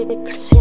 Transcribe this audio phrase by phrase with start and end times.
[0.00, 0.59] Exit.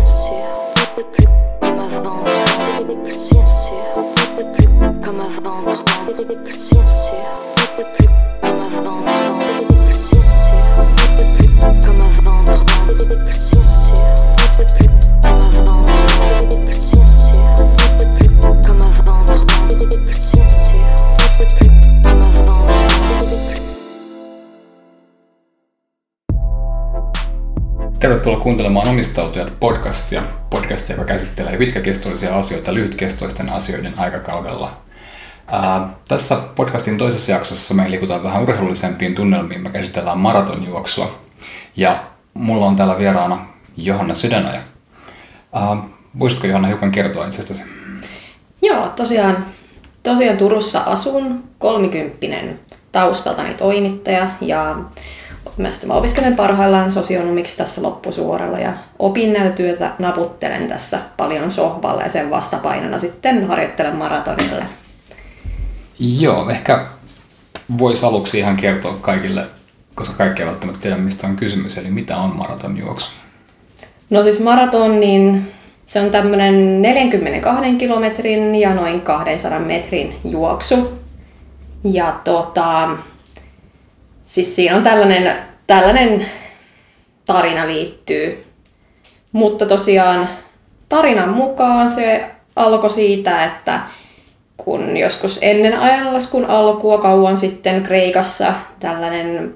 [28.19, 34.81] Tervetuloa kuuntelemaan Omistautujat podcastia, podcastia, joka käsittelee pitkäkestoisia asioita lyhytkestoisten asioiden aikakaudella.
[35.47, 41.19] Ää, tässä podcastin toisessa jaksossa me liikutaan vähän urheilullisempiin tunnelmiin, me käsitellään maratonjuoksua.
[41.75, 42.03] Ja
[42.33, 43.45] mulla on täällä vieraana
[43.77, 44.61] Johanna Sydänoja.
[45.53, 45.77] Ää,
[46.19, 47.63] voisitko Johanna hiukan kertoa itsestäsi?
[48.61, 49.45] Joo, tosiaan,
[50.03, 52.59] tosiaan Turussa asun, kolmikymppinen
[52.91, 54.77] taustaltani toimittaja ja
[55.57, 62.29] mä, mä opiskelen parhaillaan sosionomiksi tässä loppusuoralla ja opinnäytyötä naputtelen tässä paljon sohvalla ja sen
[62.29, 64.63] vastapainona sitten harjoittelen maratonille.
[65.99, 66.85] Joo, ehkä
[67.77, 69.45] voisi aluksi ihan kertoa kaikille,
[69.95, 73.11] koska kaikki eivät välttämättä tiedä, mistä on kysymys, eli mitä on maratonjuoksu.
[74.09, 75.51] No siis maraton, niin
[75.85, 80.99] se on tämmöinen 42 kilometrin ja noin 200 metrin juoksu.
[81.83, 82.89] Ja tota,
[84.29, 86.25] siis siinä on tällainen, tällainen
[87.25, 88.45] tarina liittyy.
[89.31, 90.29] Mutta tosiaan
[90.89, 93.79] tarinan mukaan se alkoi siitä, että
[94.57, 99.55] kun joskus ennen ajanlaskun alkua kauan sitten Kreikassa tällainen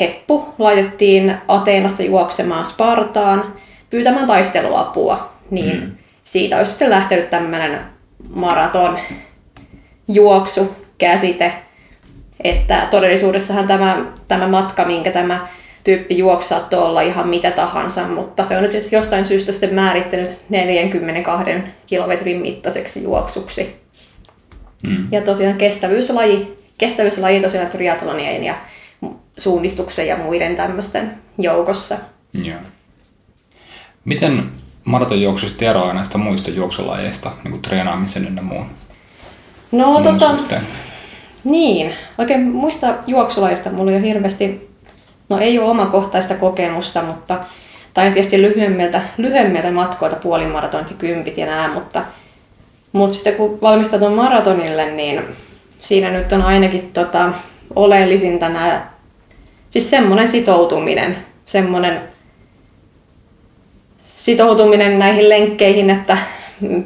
[0.00, 3.54] heppu laitettiin Ateenasta juoksemaan Spartaan
[3.90, 5.92] pyytämään taisteluapua, niin mm.
[6.24, 7.80] siitä olisi sitten lähtenyt tämmöinen
[8.34, 8.98] maraton
[10.08, 11.52] juoksu käsite,
[12.44, 15.46] että todellisuudessahan tämä, tämä matka, minkä tämä
[15.84, 21.52] tyyppi juoksaa olla ihan mitä tahansa, mutta se on nyt jostain syystä sitten määrittänyt 42
[21.86, 23.76] kilometrin mittaiseksi juoksuksi.
[24.82, 25.06] Mm.
[25.10, 28.54] Ja tosiaan kestävyyslaji, kestävyyslaji tosiaan triathlonien ja
[29.38, 31.96] suunnistuksen ja muiden tämmöisten joukossa.
[32.34, 32.58] Joo.
[34.04, 34.50] Miten
[34.84, 38.66] maratonjuoksusta eroaa näistä muista juoksulajeista, niin kuin treenaamisen ynnä muun?
[39.72, 40.62] No muun tota, suhteen?
[41.44, 44.70] Niin, oikein muista juoksulajista mulla ei ole hirveästi,
[45.28, 47.38] no ei ole omakohtaista kokemusta, mutta
[47.94, 52.02] tai tietysti lyhyemmiltä, lyhyemmiltä matkoilta puolimaratonit ja kympit ja nää, mutta,
[52.92, 55.22] mutta sitten kun valmistaudun maratonille, niin
[55.80, 57.32] siinä nyt on ainakin tota,
[57.76, 58.86] oleellisinta nämä,
[59.70, 61.16] siis semmoinen sitoutuminen,
[61.46, 62.00] semmoinen
[64.02, 66.18] sitoutuminen näihin lenkkeihin, että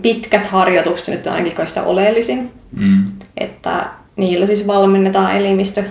[0.03, 2.53] pitkät harjoitukset nyt on ainakin kaikista oleellisin.
[2.73, 3.05] Mm.
[3.37, 5.84] Että niillä siis valmennetaan elimistö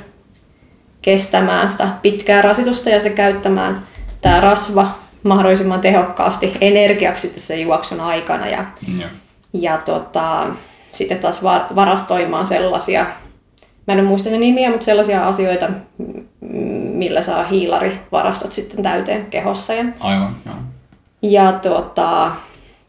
[1.02, 3.88] kestämään sitä pitkää rasitusta ja se käyttämään
[4.22, 4.92] tämä rasva
[5.24, 8.48] mahdollisimman tehokkaasti energiaksi tässä juoksun aikana.
[8.48, 8.66] Ja,
[9.00, 9.10] Joo.
[9.54, 10.48] ja tota,
[10.92, 13.06] sitten taas va- varastoimaan sellaisia,
[13.88, 15.70] mä en muista ne nimiä, mutta sellaisia asioita,
[16.94, 19.74] millä saa hiilarivarastot sitten täyteen kehossa.
[19.74, 20.56] Ja, Aivan, joo.
[21.22, 22.32] ja tota,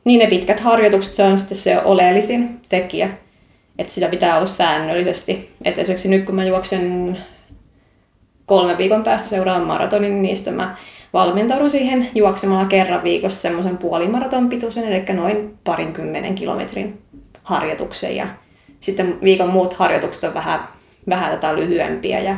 [0.05, 3.09] niin ne pitkät harjoitukset, se on sitten se oleellisin tekijä.
[3.79, 5.51] Että sitä pitää olla säännöllisesti.
[5.65, 7.19] Että esimerkiksi nyt kun mä juoksen
[8.47, 10.77] kolme viikon päästä seuraavan maratonin, niin niistä mä
[11.13, 17.03] valmentaudun siihen juoksemalla kerran viikossa semmoisen puolimaraton pituisen, eli noin parinkymmenen kilometrin
[17.43, 18.17] harjoituksen.
[18.17, 18.27] Ja
[18.81, 20.61] sitten viikon muut harjoitukset on vähän,
[21.09, 22.21] vähän tätä lyhyempiä.
[22.21, 22.37] Ja,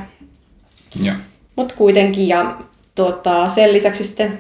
[1.03, 1.17] Joo.
[1.57, 2.57] mutta kuitenkin, ja
[2.95, 4.39] tota, sen lisäksi sitten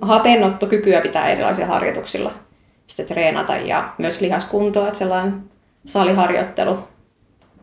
[0.00, 2.32] hapenottokykyä pitää erilaisilla harjoituksilla
[2.86, 5.44] sitten treenata ja myös lihaskuntoa, että sellainen
[5.86, 6.78] saliharjoittelu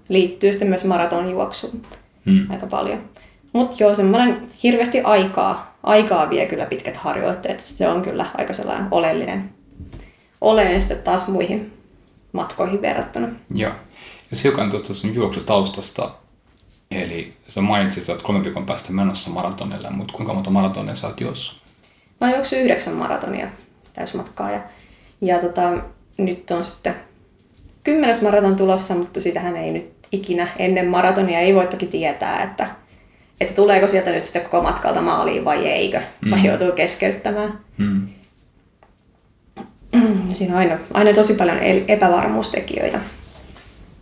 [0.10, 1.82] liittyy sitten myös maratonjuoksuun
[2.26, 2.52] Mm.
[2.52, 3.10] aika paljon.
[3.54, 7.60] Mutta joo, semmoinen hirveästi aikaa, aikaa vie kyllä pitkät harjoitteet.
[7.60, 9.50] Se on kyllä aika sellainen oleellinen,
[10.42, 11.74] oleellinen sitten taas muihin
[12.34, 13.28] matkoihin verrattuna.
[13.54, 13.72] Joo.
[14.32, 16.12] Jos hiukan tuosta sun juoksutaustasta,
[16.92, 21.08] eli sä mainitsit, että olet kolmen viikon päästä menossa maratonille, mutta kuinka monta maratonia sä
[21.08, 21.62] oot juossut?
[22.22, 23.48] Mä oon yhdeksän maratonia
[23.94, 24.62] täysmatkaa ja,
[25.22, 25.74] ja tota,
[26.18, 26.96] nyt on sitten
[27.84, 32.68] kymmenes maraton tulossa, mutta sitähän ei nyt ikinä ennen maratonia ei voi toki tietää, että,
[33.42, 36.02] että tuleeko sieltä nyt sitten koko matkalta maaliin vai eikö,
[36.32, 36.46] vai Mm.
[36.46, 37.54] joutuu keskeyttämään.
[37.78, 38.08] Mm.
[40.34, 41.58] Siinä on aina, aina tosi paljon
[41.88, 43.00] epävarmuustekijöitä.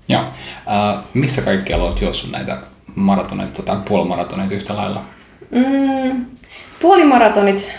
[0.08, 0.22] Joo.
[0.22, 2.58] Äh, missä kaikkialla olet juossut näitä
[2.96, 5.02] maratoneita tai puolimaratoneita yhtä lailla?
[5.52, 6.26] Mm,
[6.82, 7.74] puolimaratonit,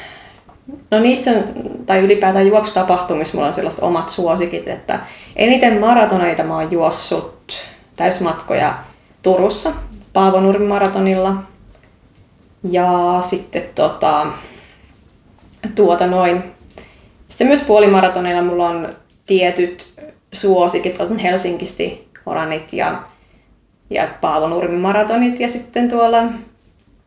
[0.90, 1.44] no niissä, on-
[1.87, 5.00] tai ylipäätään juoksutapahtumissa mulla on sellaiset omat suosikit, että
[5.37, 7.52] eniten maratoneita mä oon juossut
[7.96, 8.75] täysmatkoja
[9.22, 9.72] Turussa,
[10.12, 11.34] Paavonurmin maratonilla.
[12.70, 14.26] Ja sitten tota,
[15.75, 16.43] tuota noin,
[17.28, 18.88] Sitten myös puolimaratonilla mulla on
[19.26, 19.93] tietyt
[20.32, 23.02] suosikit, on Helsinkisti Oranit ja,
[23.90, 26.23] ja Paavonurmin maratonit ja sitten tuolla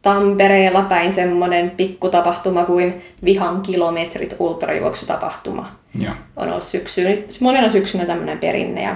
[0.04, 5.72] Tampereella päin semmoinen pikkutapahtuma kuin Vihan kilometrit ultrajuoksutapahtuma.
[6.00, 6.14] Joo.
[6.36, 8.84] On ollut syksyyn, monena syksynä tämmöinen perinne.
[8.84, 8.96] Ja,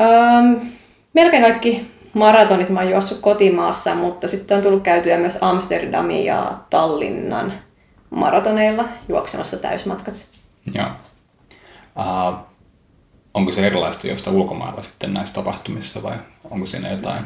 [0.00, 0.60] öö,
[1.14, 6.52] melkein kaikki maratonit mä oon juossut kotimaassa, mutta sitten on tullut käytyä myös Amsterdamin ja
[6.70, 7.52] Tallinnan
[8.10, 10.26] maratoneilla juoksemassa täysmatkat.
[10.74, 10.86] Joo.
[11.98, 12.38] Uh,
[13.34, 16.16] onko se erilaista josta ulkomailla sitten näissä tapahtumissa vai
[16.50, 17.24] onko siinä jotain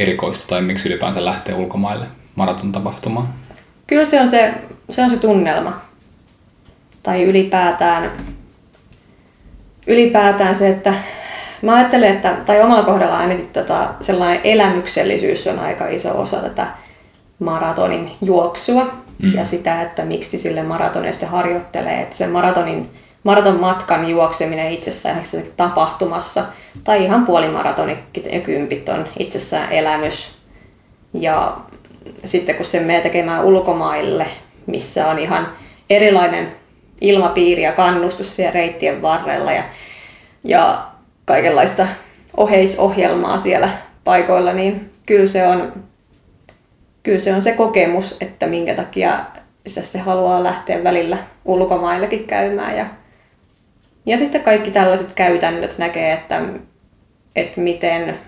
[0.00, 3.28] erikoista tai miksi ylipäänsä lähtee ulkomaille maraton tapahtumaan?
[3.86, 4.54] Kyllä se on se,
[4.90, 5.80] se, on se tunnelma.
[7.02, 8.10] Tai ylipäätään,
[9.86, 10.94] ylipäätään se, että
[11.62, 16.66] mä ajattelen, että, tai omalla kohdalla ainakin tota, sellainen elämyksellisyys on aika iso osa tätä
[17.38, 18.84] maratonin juoksua
[19.22, 19.34] mm.
[19.34, 22.02] ja sitä, että miksi sille maratoneista harjoittelee.
[22.02, 22.90] Että sen maratonin,
[23.24, 25.22] maraton matkan juokseminen itsessään
[25.56, 26.44] tapahtumassa
[26.84, 27.98] tai ihan puolimaratonit
[28.32, 30.28] ja kympit on itsessään elämys.
[31.14, 31.56] Ja
[32.24, 34.26] sitten kun se menee tekemään ulkomaille,
[34.66, 35.48] missä on ihan
[35.90, 36.52] erilainen
[37.00, 39.64] ilmapiiri ja kannustus siellä reittien varrella ja,
[40.44, 40.86] ja
[41.24, 41.86] kaikenlaista
[42.36, 43.68] oheisohjelmaa siellä
[44.04, 45.72] paikoilla, niin kyllä se on,
[47.02, 49.18] kyllä se, on se kokemus, että minkä takia
[49.66, 52.76] sitten haluaa lähteä välillä ulkomaillekin käymään.
[52.76, 52.86] Ja,
[54.06, 56.42] ja sitten kaikki tällaiset käytännöt näkee, että,
[57.36, 58.18] että miten,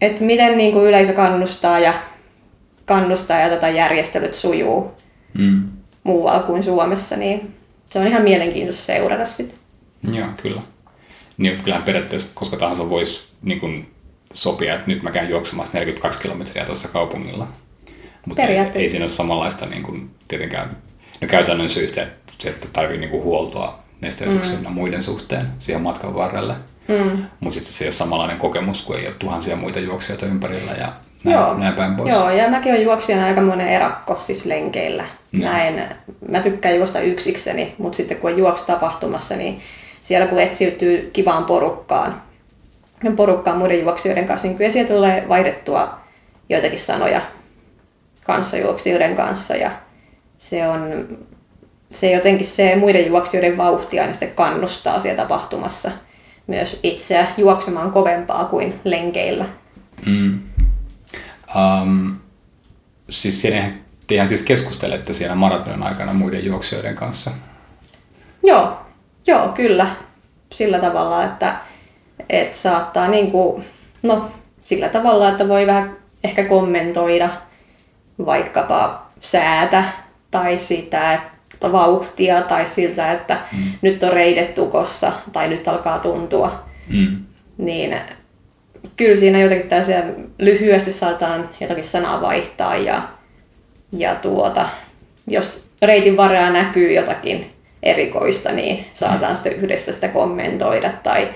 [0.00, 1.94] että miten niin kuin yleisö kannustaa ja,
[2.84, 4.92] kannustaa ja tätä järjestelyt sujuu
[5.38, 5.68] mm.
[6.02, 7.54] muualla kuin Suomessa, niin
[7.86, 9.54] se on ihan mielenkiintoista seurata sitä.
[10.12, 10.62] Joo, kyllä
[11.38, 13.90] niin kyllähän periaatteessa koska tahansa voisi niin kuin,
[14.32, 17.48] sopia, että nyt mä käyn juoksemassa 42 kilometriä tuossa kaupungilla.
[18.26, 20.76] Mutta ei, ei siinä ole samanlaista niin kuin, tietenkään
[21.20, 24.72] no käytännön syystä, että, se, että tarvii niin kuin, huoltoa nesteytyksen mm.
[24.72, 26.54] muiden suhteen siihen matkan varrelle.
[26.88, 27.24] Mm.
[27.40, 30.92] Mutta sitten se ei ole samanlainen kokemus, kun ei ole tuhansia muita juoksijoita ympärillä ja
[31.24, 31.54] näin, Joo.
[31.54, 32.14] näin päin pois.
[32.14, 35.04] Joo, ja mäkin olen juoksijana aika monen erakko, siis lenkeillä.
[35.32, 35.82] Näin.
[36.28, 39.60] Mä tykkään juosta yksikseni, mutta sitten kun on juoksutapahtumassa, niin
[40.00, 42.22] siellä kun etsiytyy kivaan porukkaan,
[43.16, 45.98] porukkaan muiden juoksijoiden kanssa, niin kyllä siellä tulee vaihdettua
[46.48, 47.20] joitakin sanoja
[48.24, 49.70] kanssajuoksijoiden kanssa ja
[50.38, 51.08] se on
[51.92, 55.90] se jotenkin se muiden juoksijoiden vauhtia niin sitten kannustaa siellä tapahtumassa
[56.46, 59.44] myös itseä juoksemaan kovempaa kuin lenkeillä.
[60.06, 60.40] Mm.
[61.56, 62.16] Um,
[63.10, 63.70] siis siinä,
[64.06, 67.30] tehän siis keskustelette siinä maratonin aikana muiden juoksijoiden kanssa?
[68.42, 68.86] Joo,
[69.26, 69.86] Joo, kyllä.
[70.52, 71.56] Sillä tavalla, että,
[72.30, 73.64] että saattaa niin kuin,
[74.02, 74.30] no,
[74.62, 77.28] sillä tavalla, että voi vähän ehkä kommentoida
[78.26, 79.84] vaikkapa säätä
[80.30, 83.72] tai sitä, että vauhtia tai siltä, että mm.
[83.82, 86.64] nyt on reidet tukossa tai nyt alkaa tuntua.
[86.92, 87.16] Mm.
[87.58, 87.96] Niin
[88.96, 90.02] kyllä siinä jotenkin tällaisia
[90.38, 93.02] lyhyesti saataan jotakin sanaa vaihtaa ja,
[93.92, 94.68] ja tuota,
[95.28, 100.90] jos reitin varrella näkyy jotakin erikoista, niin saadaan sitten yhdessä sitä kommentoida.
[101.02, 101.28] Tai,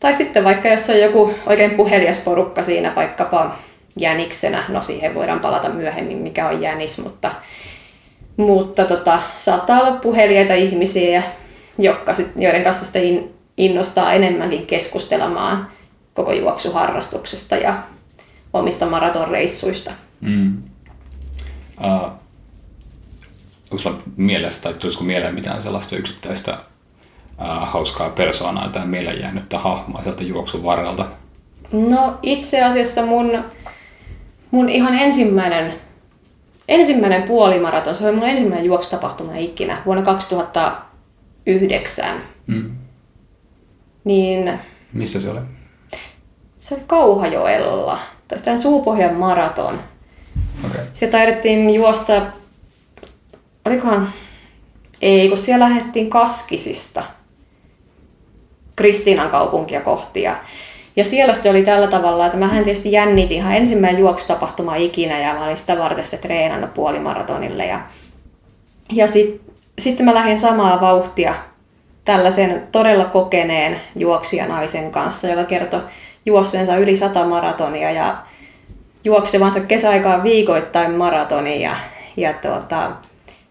[0.00, 3.58] tai sitten vaikka jos on joku oikein puhelias porukka siinä vaikkapa
[3.96, 7.30] jäniksenä, no siihen voidaan palata myöhemmin, mikä on jänis, mutta,
[8.36, 11.22] mutta tota, saattaa olla puheliaita ihmisiä,
[11.78, 15.68] jotka sit, joiden kanssa sitten innostaa enemmänkin keskustelemaan
[16.14, 17.82] koko juoksuharrastuksesta ja
[18.52, 19.90] omista maratonreissuista.
[20.20, 20.62] Mm.
[21.80, 22.10] Uh,
[23.70, 26.58] onko sulla mielessä tai tulisiko mieleen mitään sellaista yksittäistä
[27.38, 31.06] ää, hauskaa persoonaa tai mieleen jäänyttä hahmoa sieltä juoksun varrelta?
[31.72, 33.44] No itse asiassa mun,
[34.50, 35.74] mun ihan ensimmäinen,
[36.68, 42.22] ensimmäinen puolimaraton, se oli mun ensimmäinen juoksutapahtuma ikinä vuonna 2009.
[42.46, 42.76] Mm.
[44.04, 44.52] Niin,
[44.92, 45.40] Missä se oli?
[46.58, 47.98] Se oli Kauhajoella,
[48.44, 49.80] tai Suupohjan maraton.
[50.66, 50.80] Okay.
[50.92, 52.22] Siellä taidettiin juosta
[53.64, 54.12] olikohan,
[55.02, 57.02] ei kun siellä lähdettiin Kaskisista
[58.76, 60.22] Kristiinan kaupunkia kohti.
[60.22, 60.36] Ja,
[60.96, 65.34] ja siellä sitten oli tällä tavalla, että mä tietysti jännitin ihan ensimmäinen juoksutapahtuma ikinä ja
[65.34, 67.66] mä olin sitä varten sitten treenannut puolimaratonille.
[67.66, 67.80] Ja,
[68.92, 69.40] ja sitten
[69.78, 71.34] sit mä lähdin samaa vauhtia
[72.04, 75.80] tällaisen todella kokeneen juoksijanaisen kanssa, joka kertoi
[76.26, 78.16] juosseensa yli sata maratonia ja
[79.04, 81.76] juoksevansa kesäaikaan viikoittain maratonia.
[82.16, 82.90] Ja tuota,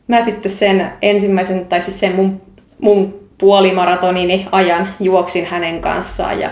[0.08, 2.42] mä sitten sen ensimmäisen, tai siis sen mun,
[2.82, 6.50] mun puolimaratonini ajan juoksin hänen kanssaan ja,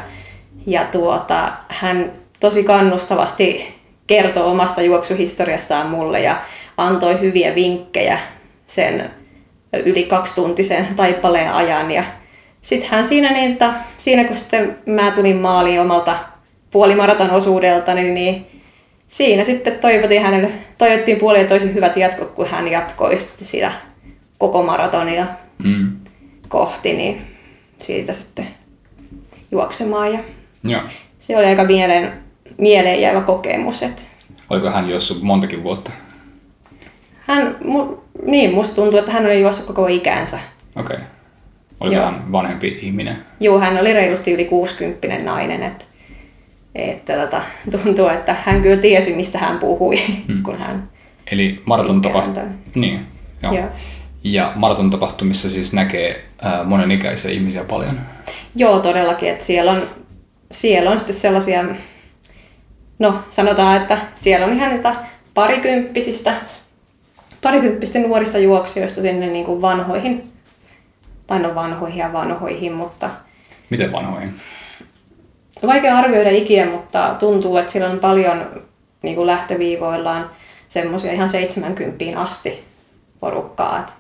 [0.67, 3.75] ja tuota, hän tosi kannustavasti
[4.07, 6.35] kertoi omasta juoksuhistoriastaan mulle ja
[6.77, 8.19] antoi hyviä vinkkejä
[8.67, 9.09] sen
[9.85, 11.91] yli kaksituntisen taipaleen ajan.
[11.91, 12.03] Ja
[12.61, 16.15] sitten hän siinä, niin, että siinä kun sitten mä tulin maaliin omalta
[16.71, 18.61] puolimaraton osuudelta, niin, niin
[19.07, 23.71] siinä sitten toivottiin hänelle, toivottiin puolin toisin hyvät jatkot, kun hän jatkoi sitten sitä
[24.37, 25.25] koko maratonia
[25.63, 25.91] Mm.
[26.47, 27.21] kohti, niin
[27.81, 28.47] siitä sitten
[29.51, 30.13] juoksemaan.
[30.13, 30.19] Ja
[30.63, 30.81] Joo.
[31.19, 32.13] se oli aika mieleen,
[32.57, 33.83] mieleen jäävä kokemus.
[33.83, 34.01] Että
[34.49, 35.91] Oliko hän juossut montakin vuotta?
[37.21, 40.39] hän, mu, niin, musta tuntuu, että hän oli juossut koko ikänsä.
[40.75, 40.95] Okei.
[40.95, 41.07] Okay.
[41.79, 42.05] Oliko Joo.
[42.05, 43.17] hän vanhempi ihminen?
[43.39, 45.85] Joo, hän oli reilusti yli 60 nainen, että,
[46.75, 47.41] että tota,
[47.71, 50.43] tuntuu, että hän kyllä tiesi, mistä hän puhui, Hmm.
[50.43, 50.89] kun hän...
[51.31, 52.43] Eli maraton tai-
[52.75, 53.05] Niin,
[53.43, 53.53] joo.
[53.53, 53.65] Joo.
[54.23, 57.99] Ja maraton tapahtumissa siis näkee ää, monenikäisiä ihmisiä paljon.
[58.55, 59.81] Joo, todellakin, että siellä on,
[60.51, 61.65] siellä on sitten sellaisia,
[62.99, 64.95] no sanotaan, että siellä on ihan niitä
[65.33, 66.33] parikymppisistä,
[67.41, 70.31] parikymppistä nuorista juoksijoista sinne niin kuin vanhoihin,
[71.27, 73.09] tai no vanhoihin ja vanhoihin, mutta
[73.71, 74.33] Miten vanhoihin?
[75.67, 78.63] Vaikea arvioida ikiä, mutta tuntuu, että siellä on paljon
[79.01, 80.29] niin kuin lähtöviivoillaan
[80.67, 82.63] semmoisia ihan 70 asti
[83.19, 83.97] porukkaa.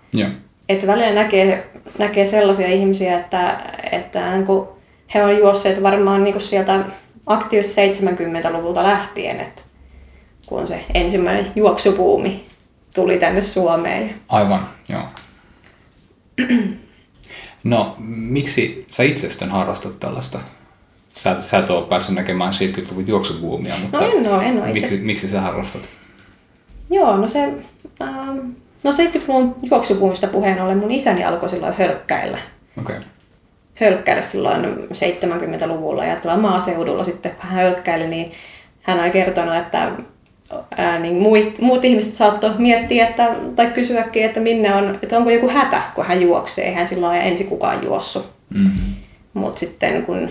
[0.69, 4.67] Että välillä näkee, näkee sellaisia ihmisiä, että, että niin kuin
[5.13, 6.85] he on juosseet varmaan niin kuin sieltä
[7.25, 9.61] aktiivisesti 70-luvulta lähtien, että
[10.45, 12.45] kun se ensimmäinen juoksupuumi
[12.95, 14.15] tuli tänne Suomeen.
[14.29, 15.03] Aivan, joo.
[17.63, 20.39] No, miksi sä itse sitten harrastat tällaista?
[21.13, 24.97] Sä, sä et ole päässyt näkemään 70-luvun juoksubuumia, mutta No en oo, en itse miksi,
[24.97, 25.89] miksi sä harrastat?
[26.89, 27.53] Joo, no se...
[28.01, 28.37] Ähm,
[28.83, 32.39] no 70-luvun juoksupuumista puheen ollen mun isäni alkoi silloin hölkkäillä.
[32.81, 32.95] Okay.
[33.81, 38.31] Hölkkäillä silloin 70-luvulla ja tuolla maaseudulla sitten vähän hölkkäili, niin
[38.81, 39.91] hän on kertonut, että
[40.77, 45.29] ää, niin muut, muut ihmiset saattoi miettiä että, tai kysyäkin, että minne on, että onko
[45.29, 46.67] joku hätä, kun hän juoksee.
[46.67, 48.31] Eihän silloin ensi kukaan juossut.
[48.49, 48.95] Mm-hmm.
[49.33, 50.29] Mutta sitten kun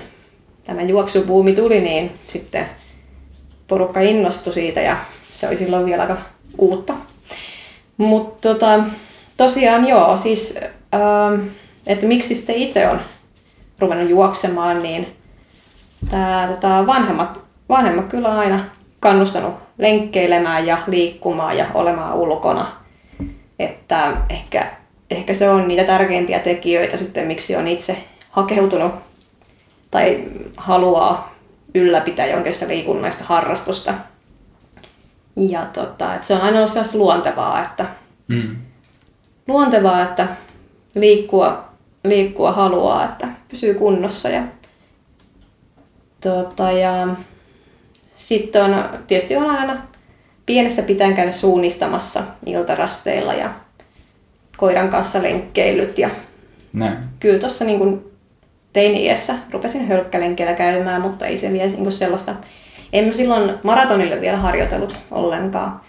[0.64, 2.66] tämä juoksubuumi tuli, niin sitten
[3.68, 4.96] porukka innostui siitä ja
[5.32, 6.16] se oli silloin vielä aika
[6.58, 6.94] uutta.
[7.96, 8.84] Mutta tota,
[9.36, 10.58] tosiaan joo, siis
[10.94, 11.48] ähm,
[11.86, 13.00] että miksi sitten itse on
[13.80, 15.16] ruvennut juoksemaan, niin
[16.10, 18.60] tää, tota, vanhemmat, vanhemmat kyllä on aina
[19.00, 22.66] kannustanut lenkkeilemään ja liikkumaan ja olemaan ulkona.
[23.58, 24.72] Että ehkä,
[25.10, 27.96] ehkä se on niitä tärkeimpiä tekijöitä sitten, miksi on itse
[28.30, 28.92] hakeutunut
[29.90, 30.24] tai
[30.56, 31.34] haluaa
[31.74, 33.94] ylläpitää jonkinlaista liikunnallista harrastusta.
[35.36, 37.84] Ja tota, että se on aina ollut sellaista luontevaa, että,
[38.28, 38.56] Mm.
[39.48, 40.26] luontevaa, että
[40.94, 41.64] liikkua,
[42.04, 44.28] liikkua haluaa, että pysyy kunnossa.
[44.28, 44.42] Ja,
[46.20, 47.08] tota, ja
[48.16, 49.82] sitten on, tietysti on aina
[50.46, 53.54] pienestä pitäen käynyt suunnistamassa iltarasteilla ja
[54.56, 55.98] koiran kanssa lenkkeilyt.
[55.98, 56.10] Ja
[56.72, 56.96] Näin.
[57.20, 58.04] kyllä tuossa niin
[58.72, 62.34] teini-iässä rupesin hölkkälenkkeellä käymään, mutta ei se vielä niin sellaista...
[62.92, 65.80] En mä silloin maratonille vielä harjoitellut ollenkaan.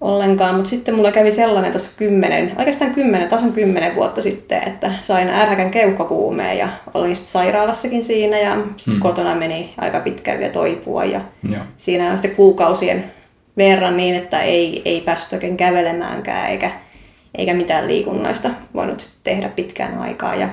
[0.00, 4.92] Ollenkaan, mutta sitten mulla kävi sellainen tuossa kymmenen, oikeastaan kymmenen, tasan kymmenen vuotta sitten, että
[5.02, 9.02] sain ärhäkän keuhkokuumeen ja olin sitten sairaalassakin siinä ja sitten Hmm.
[9.02, 11.20] kotona meni aika pitkään vielä toipua ja
[11.52, 11.62] Joo.
[11.76, 13.04] siinä on sitten kuukausien
[13.56, 16.70] verran niin, että ei, ei päässyt oikein kävelemäänkään eikä,
[17.38, 20.34] eikä mitään liikunnaista voinut sitten tehdä pitkään aikaa.
[20.34, 20.48] Ja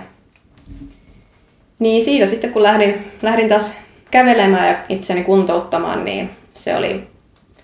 [1.79, 3.77] niin siitä sitten kun lähdin, lähdin taas
[4.11, 7.07] kävelemään ja itseni kuntouttamaan, niin se oli,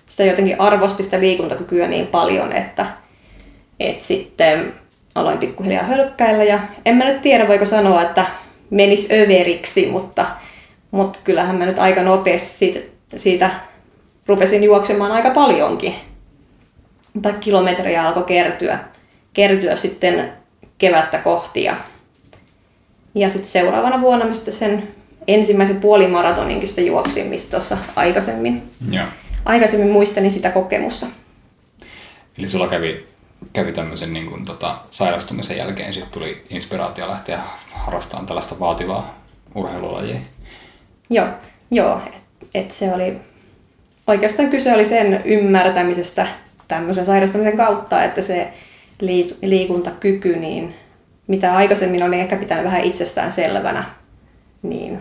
[0.06, 2.86] sitä jotenkin arvosti sitä liikuntakykyä niin paljon, että,
[3.80, 4.74] että sitten
[5.14, 8.26] aloin pikkuhiljaa hölkkäillä ja en mä nyt tiedä voiko sanoa, että
[8.70, 10.26] menis överiksi, mutta,
[10.90, 12.80] mutta kyllähän mä nyt aika nopeasti siitä,
[13.16, 13.50] siitä
[14.26, 15.94] rupesin juoksemaan aika paljonkin.
[17.22, 18.78] Tai kilometriä alkoi kertyä,
[19.32, 20.32] kertyä sitten
[20.78, 21.64] kevättä kohti.
[21.64, 21.76] Ja,
[23.14, 24.88] ja sitten seuraavana vuonna mä sitten sen
[25.28, 29.06] ensimmäisen puolimaratoninkin sitten juoksin, mistä tuossa aikaisemmin, Joo.
[29.44, 31.06] Aikaisemmin muistelin sitä kokemusta.
[32.38, 33.06] Eli sulla kävi,
[33.52, 37.40] kävi tämmöisen niin kuin, tota, sairastumisen jälkeen, sitten tuli inspiraatio lähteä
[37.72, 39.18] harrastamaan tällaista vaativaa
[39.54, 40.16] urheilulajia.
[41.10, 41.26] Joo,
[41.70, 42.22] joo et,
[42.54, 43.16] et se oli,
[44.06, 46.26] oikeastaan kyse oli sen ymmärtämisestä
[46.68, 48.52] tämmöisen sairastumisen kautta, että se
[49.02, 50.74] lii- liikuntakyky, niin
[51.26, 53.84] mitä aikaisemmin oli ehkä pitänyt vähän itsestään selvänä,
[54.62, 55.00] niin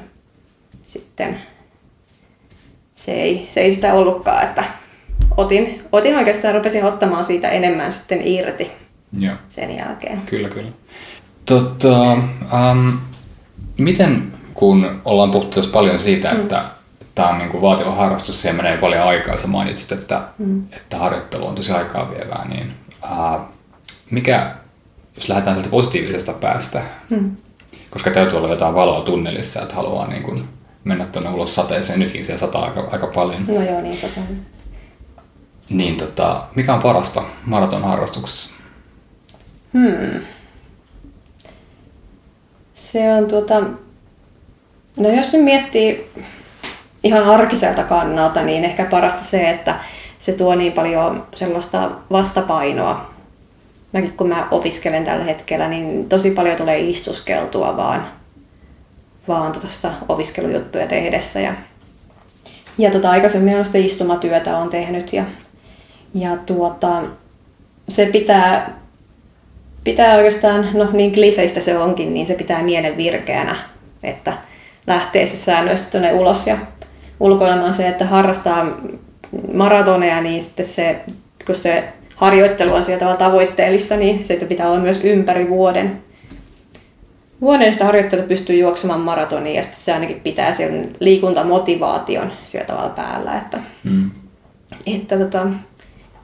[0.85, 1.38] sitten
[3.05, 4.63] se ei, se ei sitä ollutkaan, että
[5.38, 8.72] otin, otin oikeastaan, rupesin ottamaan siitä enemmän sitten irti
[9.19, 9.36] Joo.
[9.50, 10.22] sen jälkeen.
[10.22, 10.72] Kyllä, kyllä.
[11.45, 12.89] Tota, ähm,
[13.77, 16.39] miten, kun ollaan puhuttu tässä paljon siitä, mm.
[16.39, 16.63] että
[17.15, 20.63] tämä on niin kuin vaativa harrastus, siihen menee paljon aikaa, sä mainitsit, että, mm.
[20.72, 23.41] että harjoittelu on tosi aikaa vievää, niin äh,
[24.12, 24.51] mikä
[25.15, 27.36] jos lähdetään sieltä positiivisesta päästä, hmm.
[27.89, 30.50] koska täytyy olla jotain valoa tunnelissa, että haluaa niin kuin
[30.83, 33.45] mennä tuonne ulos sateeseen, nytkin siellä sataa aika, aika paljon.
[33.47, 34.23] No joo, niin sataa.
[35.69, 38.55] Niin tota, mikä on parasta maratonharrastuksessa?
[39.73, 40.21] Hmm.
[42.73, 43.63] Se on tuota,
[44.97, 46.11] no jos nyt miettii
[47.03, 49.79] ihan arkiselta kannalta, niin ehkä parasta se, että
[50.19, 53.13] se tuo niin paljon sellaista vastapainoa.
[53.93, 58.07] Mäkin kun mä opiskelen tällä hetkellä, niin tosi paljon tulee istuskeltua vaan,
[59.27, 61.39] vaan tuosta opiskelujuttuja tehdessä.
[61.39, 61.53] Ja,
[62.77, 65.23] ja tota, aikaisemmin on istumatyötä on tehnyt ja,
[66.13, 67.03] ja tuota,
[67.89, 68.79] se pitää,
[69.83, 73.55] pitää oikeastaan, no niin kliseistä se onkin, niin se pitää mielen virkeänä,
[74.03, 74.33] että
[74.87, 76.57] lähtee se säännöistä tuonne ulos ja
[77.19, 78.77] ulkoilemaan se, että harrastaa
[79.53, 81.01] maratoneja, niin sitten se,
[81.45, 81.83] kun se
[82.15, 86.03] harjoittelu on sieltä tavoitteellista, niin se pitää olla myös ympäri vuoden.
[87.71, 93.38] Sitä harjoittelua pystyy juoksemaan maratoniin ja sitten se ainakin pitää sen liikuntamotivaation sillä tavalla päällä,
[93.38, 94.12] että, mm.
[94.85, 95.47] että tota,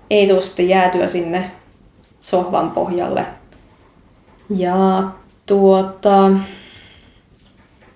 [0.09, 1.51] ei tule sitten jäätyä sinne
[2.21, 3.25] sohvan pohjalle.
[4.49, 5.03] Ja
[5.45, 6.31] tuota,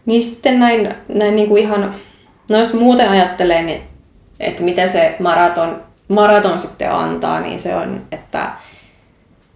[0.06, 1.96] niin sitten näin, näin niin kuin ihan,
[2.50, 3.82] no jos muuten ajattelee, niin
[4.40, 8.52] että mitä se maraton, maraton sitten antaa, niin se on, että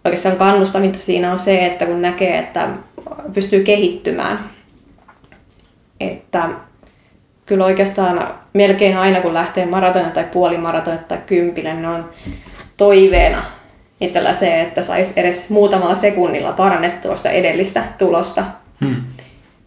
[0.06, 2.70] oikeastaan kannustavinta siinä on se, että kun näkee, että
[3.34, 4.40] pystyy kehittymään.
[6.00, 6.50] Että
[7.46, 12.10] kyllä oikeastaan melkein aina kun lähtee maratonille tai puolimaratonille tai kympille, niin on
[12.78, 13.44] toiveena
[14.02, 18.44] itsellä se, että saisi edes muutamalla sekunnilla parannettua sitä edellistä tulosta.
[18.86, 18.96] Hmm.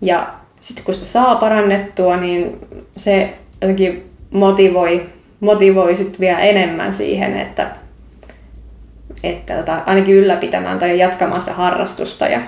[0.01, 2.59] Ja sitten kun sitä saa parannettua, niin
[2.97, 5.07] se jotenkin motivoi,
[5.41, 7.71] motivoi sit vielä enemmän siihen, että,
[9.23, 12.41] että tota, ainakin ylläpitämään tai jatkamaan sitä harrastusta ja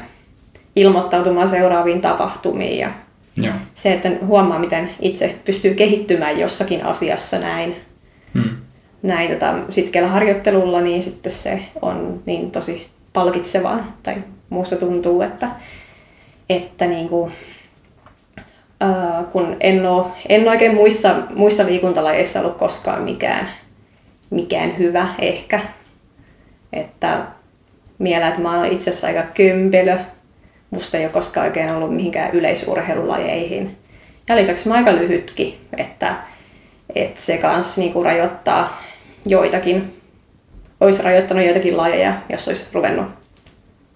[0.76, 2.78] ilmoittautumaan seuraaviin tapahtumiin.
[2.78, 2.90] Ja
[3.36, 3.54] Joo.
[3.74, 7.76] Se, että huomaa, miten itse pystyy kehittymään jossakin asiassa näin,
[8.34, 8.56] hmm.
[9.02, 13.96] näin tota, sitkeällä harjoittelulla, niin sitten se on niin tosi palkitsevaa.
[14.02, 14.14] Tai
[14.50, 15.48] muusta tuntuu, että,
[16.48, 17.32] että niin kuin,
[18.84, 23.48] Uh, kun en ole, en oikein muissa, muissa liikuntalajeissa ollut koskaan mikään,
[24.30, 25.60] mikään hyvä ehkä.
[26.72, 27.26] Että
[27.98, 29.98] miellä, että mä oon itse asiassa aika kömpelö.
[30.72, 33.76] Musta ei ole koskaan oikein ollut mihinkään yleisurheilulajeihin.
[34.28, 36.14] Ja lisäksi mä aika lyhytkin, että,
[36.94, 38.82] että se kanssa niinku rajoittaa
[39.26, 40.00] joitakin,
[40.80, 43.06] olisi rajoittanut joitakin lajeja, jos olisi ruvennut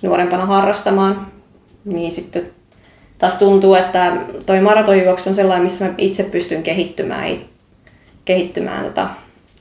[0.02, 1.32] nuorempana harrastamaan,
[1.84, 2.50] niin sitten
[3.18, 7.38] taas tuntuu, että toi maratonjuoksu on sellainen, missä mä itse pystyn kehittymään,
[8.24, 9.08] kehittymään tota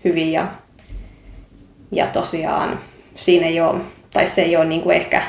[0.03, 0.47] hyvin ja,
[1.91, 2.79] ja tosiaan
[3.15, 3.81] siinä ei ole,
[4.13, 5.23] tai se ei ole niin kuin ehkä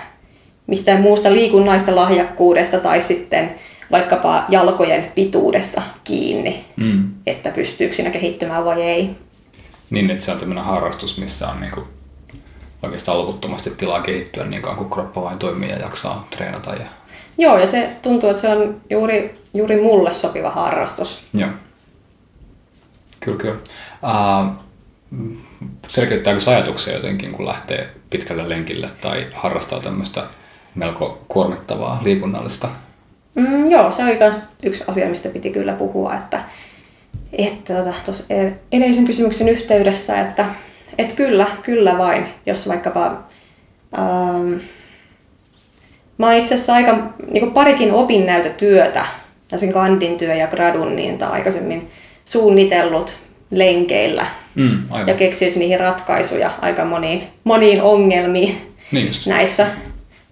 [0.66, 3.54] mistään muusta liikunnaista lahjakkuudesta tai sitten
[3.92, 7.10] vaikkapa jalkojen pituudesta kiinni, mm.
[7.26, 9.10] että pystyykö siinä kehittymään vai ei.
[9.90, 11.88] Niin, että se on tämmöinen harrastus, missä on niinku
[12.82, 16.86] oikeastaan loputtomasti tilaa kehittyä niin kauan kuin kroppa vain toimii ja jaksaa treenata ja
[17.38, 21.20] Joo, ja se tuntuu, että se on juuri, juuri mulle sopiva harrastus.
[21.34, 21.50] Joo.
[23.20, 23.56] Kyllä, kyllä.
[24.02, 24.54] Uh,
[25.88, 30.26] selkeyttääkö se ajatuksia jotenkin, kun lähtee pitkälle lenkille tai harrastaa tämmöistä
[30.76, 32.68] melko kuormittavaa liikunnallista?
[33.34, 36.40] Mm, joo, se oli myös yksi asia, mistä piti kyllä puhua, että
[37.32, 40.46] että tuossa tota, edellisen kysymyksen yhteydessä, että
[40.98, 43.22] et kyllä, kyllä vain, jos vaikkapa
[43.98, 44.54] ähm,
[46.18, 49.06] Mä oon itse asiassa aika niin parikin opinnäytetyötä,
[49.56, 51.90] sen kandin työ ja gradun, niin tai aikaisemmin
[52.24, 53.16] suunnitellut
[53.50, 58.56] lenkeillä mm, ja keksinyt niihin ratkaisuja aika moniin, moniin ongelmiin
[58.92, 59.66] niin näissä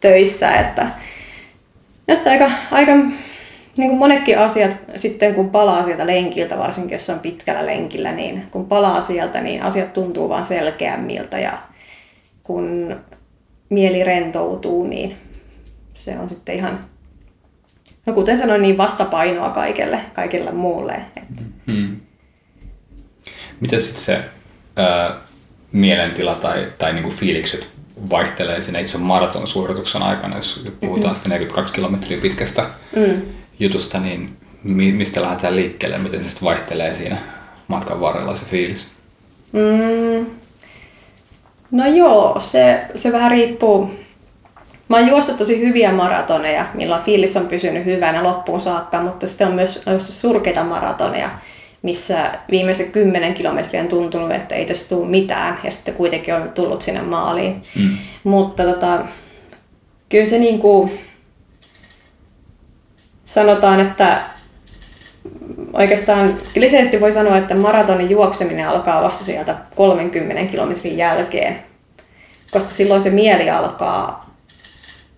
[0.05, 0.51] töissä.
[0.51, 0.89] Että
[2.07, 2.93] näistä aika, aika
[3.77, 8.47] niin kuin monetkin asiat sitten kun palaa sieltä lenkiltä, varsinkin jos on pitkällä lenkillä, niin
[8.51, 11.59] kun palaa sieltä, niin asiat tuntuu vaan selkeämmiltä ja
[12.43, 12.97] kun
[13.69, 15.17] mieli rentoutuu, niin
[15.95, 16.85] se on sitten ihan,
[18.07, 20.93] no kuten sanoin, niin vastapainoa kaikelle, kaikille muulle.
[21.17, 21.43] Että.
[21.67, 22.01] Hmm.
[23.61, 24.21] Miten sitten se
[24.77, 25.17] ää,
[25.73, 27.75] mielentila tai, tai niinku fiilikset
[28.11, 31.31] vaihtelee siinä itse maraton suorituksen aikana, jos nyt puhutaan mm-hmm.
[31.31, 33.23] 42 kilometriä pitkästä mm.
[33.59, 37.17] jutusta, niin mi- mistä lähdetään liikkeelle, miten se sitten vaihtelee siinä
[37.69, 38.91] matkan varrella se fiilis?
[39.53, 40.27] Mm.
[41.71, 43.91] No joo, se, se vähän riippuu,
[44.89, 49.49] Mä oon juossut tosi hyviä maratoneja, milloin fiilis on pysynyt hyvänä loppuun saakka, mutta sitten
[49.49, 49.83] on myös
[50.21, 51.31] surkeita maratoneja,
[51.85, 56.53] missä viimeiset kymmenen kilometriä on tuntunut, että ei tässä tule mitään, ja sitten kuitenkin on
[56.55, 57.63] tullut sinne maaliin.
[57.79, 57.97] Mm.
[58.25, 59.05] Mutta tota,
[60.09, 60.91] kyllä se niin kuin
[63.25, 64.23] sanotaan, että
[65.73, 71.63] oikeastaan kliseisesti voi sanoa, että maratonin juokseminen alkaa vasta sieltä 30 kilometrin jälkeen,
[72.51, 74.35] koska silloin se mieli alkaa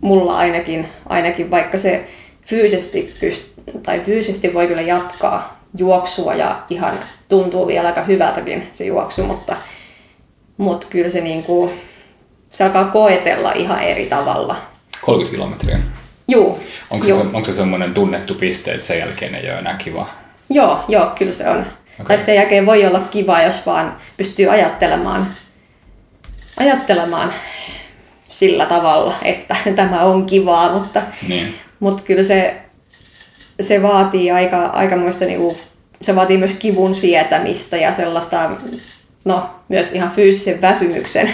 [0.00, 2.08] mulla ainakin, ainakin vaikka se
[2.46, 6.98] fyysisesti, pyst- tai fyysisesti voi kyllä jatkaa juoksua ja ihan
[7.28, 9.56] tuntuu vielä aika hyvältäkin se juoksu, mutta,
[10.56, 11.70] mutta kyllä se, niin kuin,
[12.52, 14.56] se alkaa koetella ihan eri tavalla.
[15.02, 15.78] 30 kilometriä.
[16.28, 16.60] Juu.
[16.90, 17.20] Onko se, juu.
[17.20, 20.08] se, onko se semmoinen tunnettu piste, että sen jälkeen ei ole enää kiva?
[20.50, 21.58] Joo, joo, kyllä se on.
[22.00, 22.16] Okay.
[22.16, 25.26] Tai sen jälkeen voi olla kiva, jos vaan pystyy ajattelemaan,
[26.56, 27.32] ajattelemaan
[28.28, 31.54] sillä tavalla, että tämä on kivaa, mutta, Niin.
[31.80, 32.54] mutta kyllä se,
[33.60, 35.56] se vaatii aika, aikamoista, niinku,
[36.02, 38.50] se vaatii myös kivun sietämistä ja sellaista,
[39.24, 41.30] no myös ihan fyysisen väsymyksen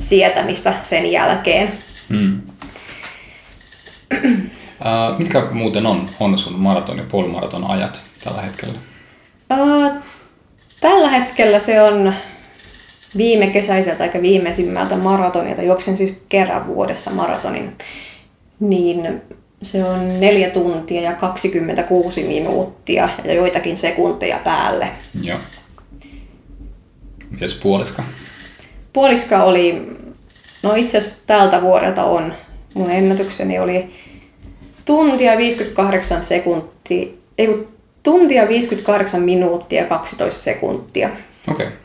[0.00, 1.72] sietämistä sen jälkeen.
[2.08, 2.40] Hmm.
[4.12, 8.74] Uh, mitkä muuten on, on sun maraton ja puolimaraton ajat tällä hetkellä?
[9.60, 9.92] Uh,
[10.80, 12.14] tällä hetkellä se on
[13.16, 17.76] viime kesäiseltä eikä viimeisimmältä maratonilta, juoksen siis kerran vuodessa maratonin,
[18.60, 19.22] niin
[19.62, 24.88] se on 4 tuntia ja 26 minuuttia ja joitakin sekunteja päälle.
[25.22, 25.38] Joo.
[27.30, 28.02] Mites puoliska?
[28.92, 29.88] Puoliska oli,
[30.62, 32.34] no itse asiassa tältä vuodelta on,
[32.74, 33.90] mun ennätykseni oli
[34.84, 37.68] tuntia 58 sekuntia, ei
[38.02, 41.10] tuntia 58 minuuttia ja 12 sekuntia.
[41.48, 41.66] Okei.
[41.66, 41.78] Okay.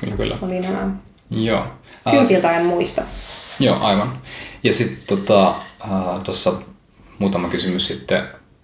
[0.00, 0.38] Kyllä, kyllä.
[0.42, 0.90] Oli nämä.
[1.30, 1.66] Joo.
[2.10, 3.02] Kympiltä en muista.
[3.60, 4.18] Joo, aivan.
[4.62, 5.54] Ja sitten tota,
[6.24, 6.52] tuossa
[7.22, 8.22] muutama kysymys sitten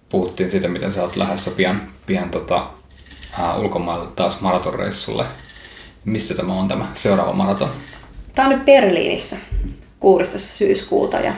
[0.09, 2.67] puhuttiin siitä, miten sä oot lähdössä pian, pian tota,
[3.39, 5.25] uh, ulkomaille taas maratonreissulle.
[6.05, 7.69] Missä tämä on tämä seuraava maraton?
[8.35, 9.37] Tämä on nyt Berliinissä
[9.99, 10.57] 16.
[10.57, 11.33] syyskuuta ja,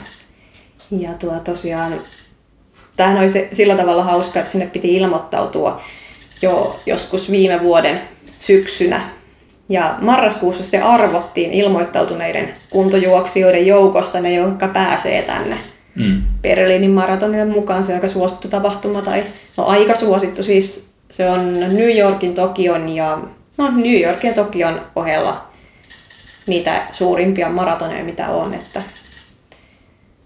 [0.91, 1.93] ja tuo tosiaan,
[2.97, 5.81] tämähän oli se, sillä tavalla hauska, että sinne piti ilmoittautua
[6.41, 8.01] jo joskus viime vuoden
[8.39, 9.09] syksynä.
[9.69, 15.57] Ja marraskuussa sitten arvottiin ilmoittautuneiden kuntojuoksijoiden joukosta ne, jotka pääsee tänne
[15.95, 16.21] Mm.
[16.41, 17.83] Berliinin maratonille mukaan.
[17.83, 19.23] Se on aika suosittu tapahtuma, tai
[19.57, 20.91] no aika suosittu siis.
[21.11, 23.17] Se on New Yorkin, Tokion ja
[23.57, 25.47] no New Yorkin ja Tokion ohella
[26.47, 28.53] niitä suurimpia maratoneja, mitä on.
[28.53, 28.81] Että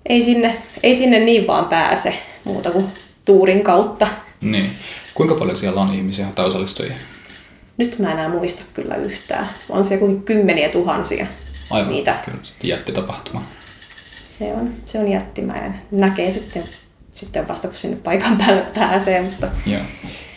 [0.05, 2.85] ei, sinne, ei sinne niin vaan pääse muuta kuin
[3.25, 4.07] tuurin kautta.
[4.41, 4.69] Niin.
[5.13, 6.93] Kuinka paljon siellä on ihmisiä tai osallistujia?
[7.77, 9.49] Nyt mä enää muista kyllä yhtään.
[9.69, 11.27] On se kuin kymmeniä tuhansia
[11.69, 11.91] Aivan.
[11.91, 12.15] niitä.
[12.25, 13.45] Kyllä, jättitapahtuma.
[14.37, 15.81] Se on, se on jättimäinen.
[15.91, 16.63] Näkee sitten,
[17.13, 19.21] sitten vasta, kun sinne paikan päälle pääsee.
[19.21, 19.81] Mutta Joo.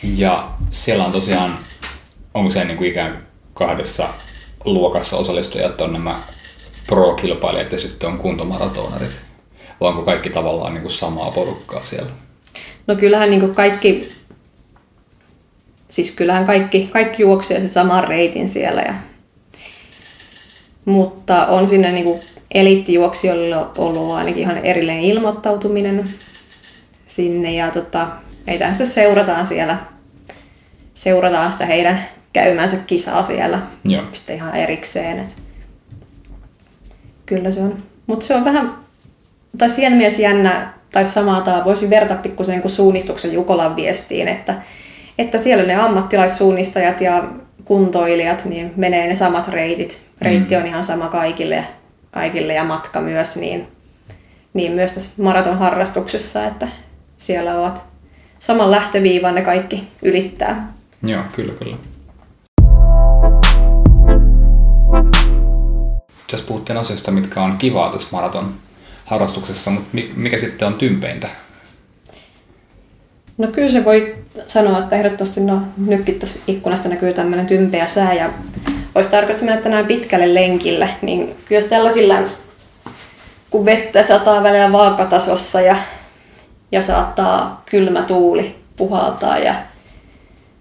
[0.03, 1.57] Ja siellä on tosiaan,
[2.33, 4.07] onko se niin kuin ikään kahdessa
[4.65, 6.19] luokassa osallistujat on nämä
[6.87, 9.21] pro-kilpailijat ja sitten on kuntomaratonarit?
[9.81, 12.11] Vai onko kaikki tavallaan niin kuin samaa porukkaa siellä?
[12.87, 14.11] No kyllähän niin kaikki,
[15.89, 18.81] siis kyllähän kaikki, kaikki juoksee se saman reitin siellä.
[18.81, 18.93] Ja,
[20.85, 21.91] mutta on sinne
[22.53, 26.05] eliittijuoksijoille ollut ainakin ihan erillinen ilmoittautuminen
[27.07, 28.07] sinne ja tota,
[28.47, 29.77] meitä sitten seurataan siellä,
[30.93, 34.03] seurataan sitä heidän käymänsä kisaa siellä Joo.
[34.13, 35.19] sitten ihan erikseen.
[35.19, 35.35] Et
[37.25, 37.83] kyllä se on.
[38.07, 38.71] Mutta se on vähän,
[39.57, 44.55] tai siinä mielessä jännä, tai samaa tai voisin verta pikkusen kuin suunnistuksen Jukolan viestiin, että,
[45.17, 47.23] että siellä ne ammattilaissuunnistajat ja
[47.65, 50.05] kuntoilijat, niin menee ne samat reitit.
[50.21, 51.65] Reitti on ihan sama kaikille,
[52.11, 53.67] kaikille ja matka myös, niin,
[54.53, 56.67] niin myös tässä maratonharrastuksessa, että
[57.17, 57.83] siellä ovat
[58.39, 60.73] saman lähtöviivan ne kaikki ylittää.
[61.03, 61.77] Joo, kyllä, kyllä.
[66.31, 68.53] Tässä puhuttiin asioista, mitkä on kivaa tässä maraton
[69.05, 71.27] harrastuksessa, mutta mikä sitten on tympeintä?
[73.37, 74.15] No kyllä se voi
[74.47, 78.29] sanoa, että ehdottomasti no, nytkin tässä ikkunasta näkyy tämmöinen tympeä sää ja
[78.95, 82.15] olisi tarkoitus mennä tänään pitkälle lenkille, niin kyllä tällaisilla,
[83.49, 85.75] kun vettä sataa välillä vaakatasossa ja,
[86.71, 89.55] ja saattaa kylmä tuuli puhaltaa ja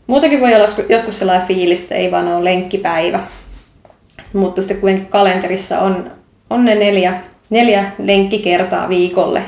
[0.06, 3.20] muutenkin voi olla joskus sellainen fiilis, että ei vaan ole lenkkipäivä.
[4.32, 6.10] Mutta sitten kuitenkin kalenterissa on,
[6.50, 9.42] on ne neljä, neljä lenkkikertaa viikolle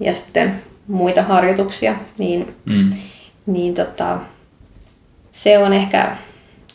[0.00, 2.90] ja sitten muita harjoituksia, niin, Mm.
[3.46, 4.18] niin tota,
[5.32, 6.16] se on ehkä,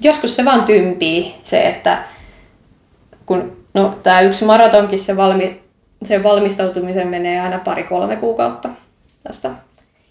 [0.02, 2.04] joskus se vaan tympii se, että
[3.26, 5.62] kun no, tämä yksi maratonkin se, valmi,
[6.04, 8.70] se valmistautumisen menee aina pari-kolme kuukautta
[9.24, 9.52] tästä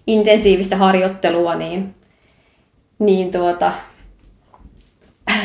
[0.07, 1.95] intensiivistä harjoittelua, niin,
[2.99, 3.73] niin tuota,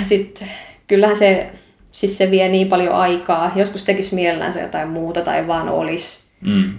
[0.10, 0.48] sitten
[0.88, 1.52] kyllähän se,
[1.92, 3.52] siis se vie niin paljon aikaa.
[3.56, 6.30] Joskus tekisi mielellänsä jotain muuta tai vaan olisi.
[6.42, 6.74] Mm.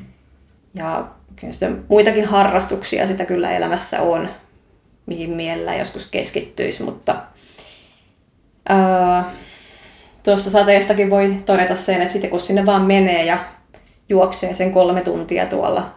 [0.75, 4.29] Ja kyllä sitten muitakin harrastuksia sitä kyllä elämässä on,
[5.07, 7.17] mihin mielellä joskus keskittyisi, mutta
[8.69, 9.31] ää,
[10.23, 13.39] tuosta sateestakin voi todeta sen, että sitten kun sinne vaan menee ja
[14.09, 15.95] juoksee sen kolme tuntia tuolla,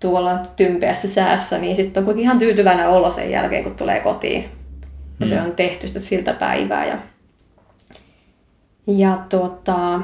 [0.00, 4.48] tuolla tympeässä säässä, niin sitten on kuitenkin ihan tyytyväinen olo sen jälkeen, kun tulee kotiin.
[5.20, 6.86] Ja se on tehty sitä siltä päivää.
[6.86, 6.98] Ja,
[8.86, 10.00] ja tuota,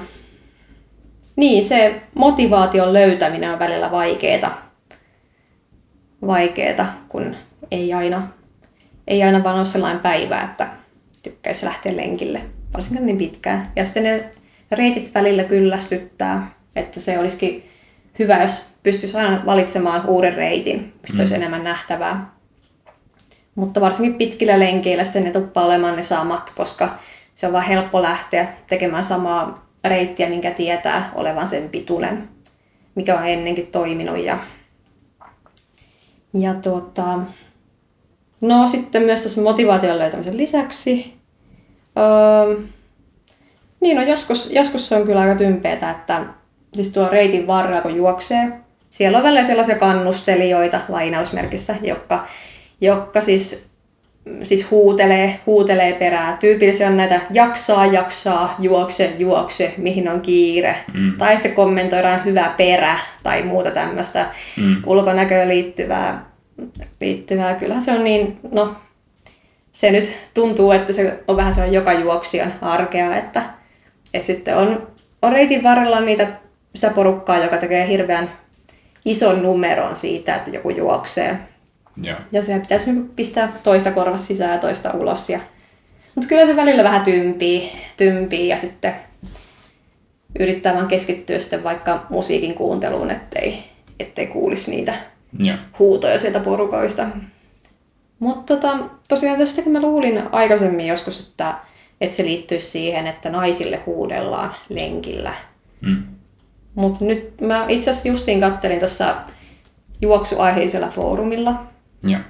[1.37, 4.51] niin, se motivaation löytäminen on välillä vaikeeta,
[6.27, 7.37] vaikeeta kun
[7.71, 8.29] ei aina,
[9.09, 10.82] ei aina vaan ole sellainen päivä, että
[11.23, 12.41] tykkäisi lähteä lenkille,
[12.75, 13.73] varsinkin niin pitkään.
[13.77, 14.31] Ja sitten ne
[14.71, 17.69] reitit välillä kyllästyttää, että se olisikin
[18.19, 21.21] hyvä, jos pystyisi aina valitsemaan uuden reitin, mistä mm.
[21.21, 22.33] olisi enemmän nähtävää.
[23.55, 26.99] Mutta varsinkin pitkillä lenkeillä sitten ne tuppaa olemaan ne samat, koska
[27.35, 32.29] se on vaan helppo lähteä tekemään samaa reittiä, minkä tietää olevan sen pituinen,
[32.95, 34.19] mikä on ennenkin toiminut.
[34.19, 34.39] Ja,
[36.35, 37.19] ja tuota,
[38.43, 41.15] no sitten myös tässä motivaation löytämisen lisäksi,
[41.99, 42.57] öö,
[43.81, 46.25] niin no joskus, joskus se on kyllä aika tympeetä, että
[46.75, 48.53] siis tuo reitin varrella kun juoksee,
[48.91, 52.27] siellä on välillä sellaisia kannustelijoita lainausmerkissä, jotka,
[52.81, 53.73] jotka siis
[54.43, 56.37] siis huutelee, huutelee perää.
[56.41, 60.77] Tyypillisiä on näitä jaksaa, jaksaa, juokse, juokse, mihin on kiire.
[60.95, 61.13] Mm.
[61.19, 64.27] Tai sitten kommentoidaan hyvä perä tai muuta tämmöistä
[64.57, 64.77] mm.
[64.87, 66.32] ulkonäköön liittyvää,
[67.01, 67.55] liittyvää.
[67.55, 68.75] Kyllähän se on niin, no
[69.73, 73.43] se nyt tuntuu, että se on vähän se on joka juoksijan arkea, että,
[74.15, 74.89] että sitten on,
[75.23, 76.33] on reitin varrella niitä,
[76.75, 78.31] sitä porukkaa, joka tekee hirveän
[79.05, 81.39] ison numeron siitä, että joku juoksee
[82.03, 82.19] Joo.
[82.33, 85.31] ja se pitäisi pistää toista korvasta sisään ja toista ulos.
[85.31, 85.41] Ja...
[86.15, 88.95] Mutta kyllä se välillä vähän tympii, tympii ja sitten
[90.41, 93.65] yrittää vaan keskittyä sitten vaikka musiikin kuunteluun, ettei,
[94.01, 94.95] ettei kuulisi niitä
[95.39, 95.57] Joo.
[95.79, 97.07] huutoja sieltä porukoista.
[98.19, 101.55] Mutta tota, tosiaan tästäkin mä luulin aikaisemmin joskus, että,
[102.01, 105.35] että se liittyisi siihen, että naisille huudellaan lenkillä.
[105.81, 106.03] Mm.
[106.75, 109.17] Mutta nyt mä itse asiassa justiin kattelin tuossa
[110.03, 111.67] juoksuaiheisella foorumilla,
[112.03, 112.21] Joo.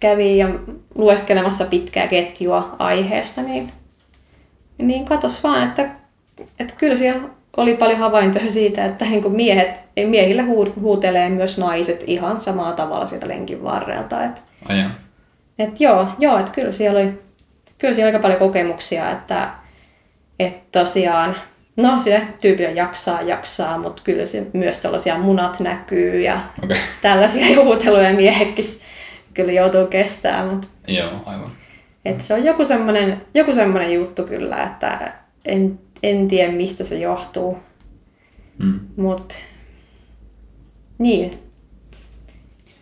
[0.00, 0.48] kävin ja
[0.94, 3.72] lueskelemassa pitkää ketjua aiheesta, niin,
[4.78, 5.90] niin katos vaan, että,
[6.58, 10.44] että kyllä siellä oli paljon havaintoja siitä, että niin kuin miehet, miehillä
[10.80, 14.24] huutelee myös naiset ihan samalla tavalla sieltä lenkin varrelta.
[14.24, 14.90] Että, joo.
[15.58, 17.26] että joo, joo, että kyllä siellä oli
[17.78, 19.50] kyllä siellä aika paljon kokemuksia, että,
[20.38, 21.36] että tosiaan,
[21.76, 26.76] no se tyypillä jaksaa, jaksaa, mutta kyllä se myös tällaisia munat näkyy ja Okei.
[27.02, 28.64] tällaisia huuteluja miehetkin
[29.34, 31.46] kyllä joutuu kestämään, mutta Joo, aivan.
[32.04, 33.52] et se on joku semmoinen, joku
[33.94, 35.12] juttu kyllä, että
[35.44, 37.58] en, en tiedä mistä se johtuu,
[38.58, 38.80] Mm.
[38.96, 39.34] mutta
[40.98, 41.38] niin.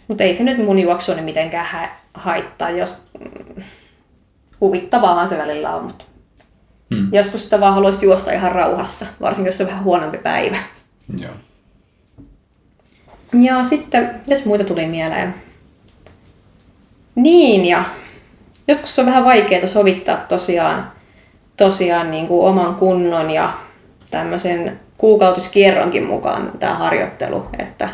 [0.08, 3.62] Mutta ei se nyt mun juoksuani mitenkään hä- haittaa, jos mm,
[4.60, 6.04] huvittavaahan se välillä on, mutta
[6.90, 7.12] Mm.
[7.12, 10.56] joskus sitä vaan haluaisi juosta ihan rauhassa, varsinkin jos se on vähän huonompi päivä.
[11.18, 11.32] Joo.
[13.40, 15.34] Ja sitten, jos muita tuli mieleen.
[17.14, 17.84] Niin, ja
[18.68, 20.92] joskus se on vähän vaikeaa sovittaa tosiaan,
[21.56, 23.50] tosiaan niin kuin oman kunnon ja
[24.10, 27.88] tämmöisen kuukautiskierronkin mukaan tämä harjoittelu, että,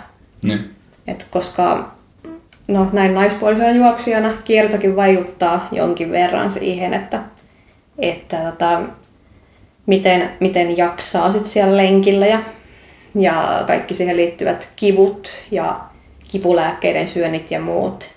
[0.44, 0.70] Niin.
[1.07, 1.92] että koska
[2.68, 7.23] no, näin naispuolisena juoksijana kiertokin vaikuttaa jonkin verran siihen, että,
[7.99, 8.81] että tota,
[9.87, 12.38] miten, miten jaksaa sit siellä lenkillä ja,
[13.14, 15.81] ja kaikki siihen liittyvät kivut ja
[16.29, 18.11] kipulääkkeiden syönnit ja muut.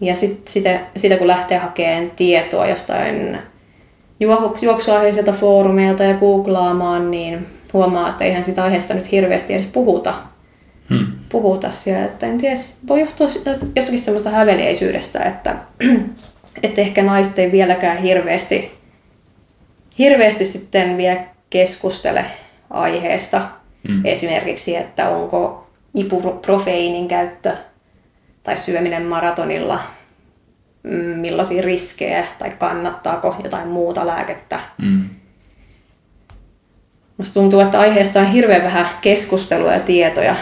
[0.00, 3.38] Ja sitten sitä, sitä, kun lähtee hakemaan tietoa jostain
[4.22, 10.14] juo- juoksuaiheiselta foorumeilta ja googlaamaan, niin huomaa, että eihän sitä aiheesta nyt hirveästi edes puhuta
[10.90, 11.06] Hmm.
[11.28, 12.56] puhuta siellä, että en tiedä,
[12.88, 13.28] voi johtua
[13.76, 15.56] jostakin semmoista häveliäisyydestä, että,
[16.62, 18.72] että ehkä naiset ei vieläkään hirveästi,
[19.98, 22.24] hirveästi sitten vielä keskustele
[22.70, 23.40] aiheesta.
[23.88, 24.04] Mm.
[24.04, 27.56] Esimerkiksi, että onko ibuprofeiinin käyttö
[28.42, 29.80] tai syöminen maratonilla,
[31.16, 34.60] millaisia riskejä tai kannattaako jotain muuta lääkettä.
[34.78, 35.04] Mm.
[37.16, 40.36] Musta tuntuu, että aiheesta on hirveän vähän keskustelua ja tietoja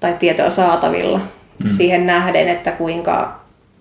[0.00, 1.20] tai tietoa saatavilla
[1.64, 1.70] mm.
[1.70, 3.40] siihen nähden, että kuinka,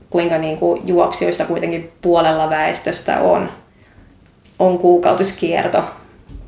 [0.10, 3.50] kuinka niin kuin juoksijoista kuitenkin puolella väestöstä on,
[4.60, 5.84] on kuukautiskierto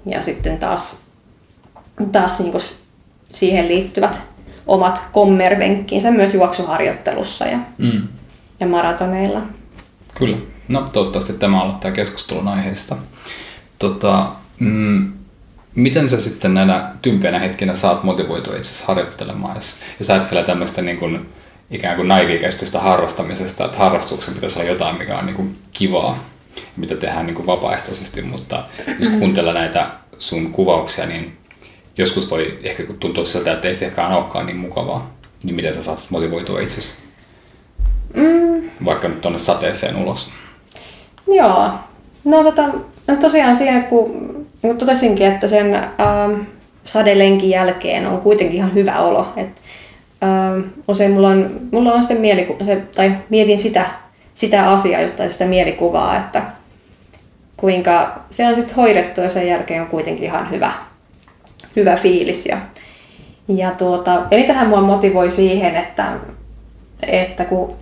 [0.05, 1.03] ja sitten taas,
[2.11, 2.63] taas niin kuin
[3.31, 4.21] siihen liittyvät
[4.67, 8.07] omat kommervenkkinsä myös juoksuharjoittelussa ja, Mm.
[8.59, 9.41] Ja maratoneilla.
[10.15, 10.37] Kyllä.
[10.67, 12.95] No toivottavasti tämä aloittaa keskustelun aiheesta.
[13.79, 14.27] Tota,
[14.59, 15.11] mm,
[15.75, 19.55] Miten sä sitten näinä tympeinä hetkinä saat motivoitua itse harjoittelemaan?
[19.55, 21.29] Jos, jos ajattelee tämmöistä niin kuin,
[21.71, 26.19] ikään kuin naivikäistystä harrastamisesta, että harrastuksen pitäisi olla jotain, mikä on niin kuin kivaa,
[26.77, 28.63] mitä tehdään niin kuin vapaaehtoisesti, mutta
[28.99, 31.37] jos kuuntelee näitä sun kuvauksia, niin
[31.97, 35.15] joskus voi ehkä tuntua siltä, että ei se ehkä olekaan niin mukavaa.
[35.43, 37.04] Niin miten sä saat motivoitua itsesi?
[38.15, 38.69] Mm.
[38.85, 40.31] Vaikka nyt tuonne sateeseen ulos.
[41.27, 41.69] Joo.
[42.23, 42.61] No, tota,
[43.07, 46.41] no tosiaan siinä, kun, kun totesinkin, että sen ähm,
[46.85, 49.27] sadelenkin jälkeen on kuitenkin ihan hyvä olo.
[49.37, 49.61] Et,
[50.23, 53.85] ähm, usein mulla on, mulla on sitten mieliku- se, tai mietin sitä,
[54.33, 56.43] sitä asiaa, josta sitä mielikuvaa, että
[57.57, 60.71] kuinka se on sitten hoidettu ja sen jälkeen on kuitenkin ihan hyvä,
[61.75, 62.45] hyvä fiilis.
[62.45, 62.57] Ja,
[63.47, 66.11] ja tuota, eli tähän mua motivoi siihen, että,
[67.07, 67.75] että kun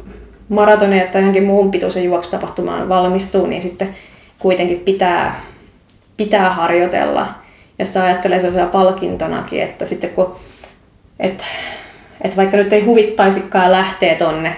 [0.50, 3.96] maratonia tai johonkin muuhun pituisen juoksutapahtumaan valmistuu, niin sitten
[4.40, 5.42] kuitenkin pitää,
[6.18, 7.28] pitää harjoitella.
[7.80, 10.36] Ja sitä ajattelee sellaisena palkintonakin, että sitten kun,
[11.20, 11.46] et,
[12.22, 14.56] et vaikka nyt ei huvittaisikaan lähteä tonne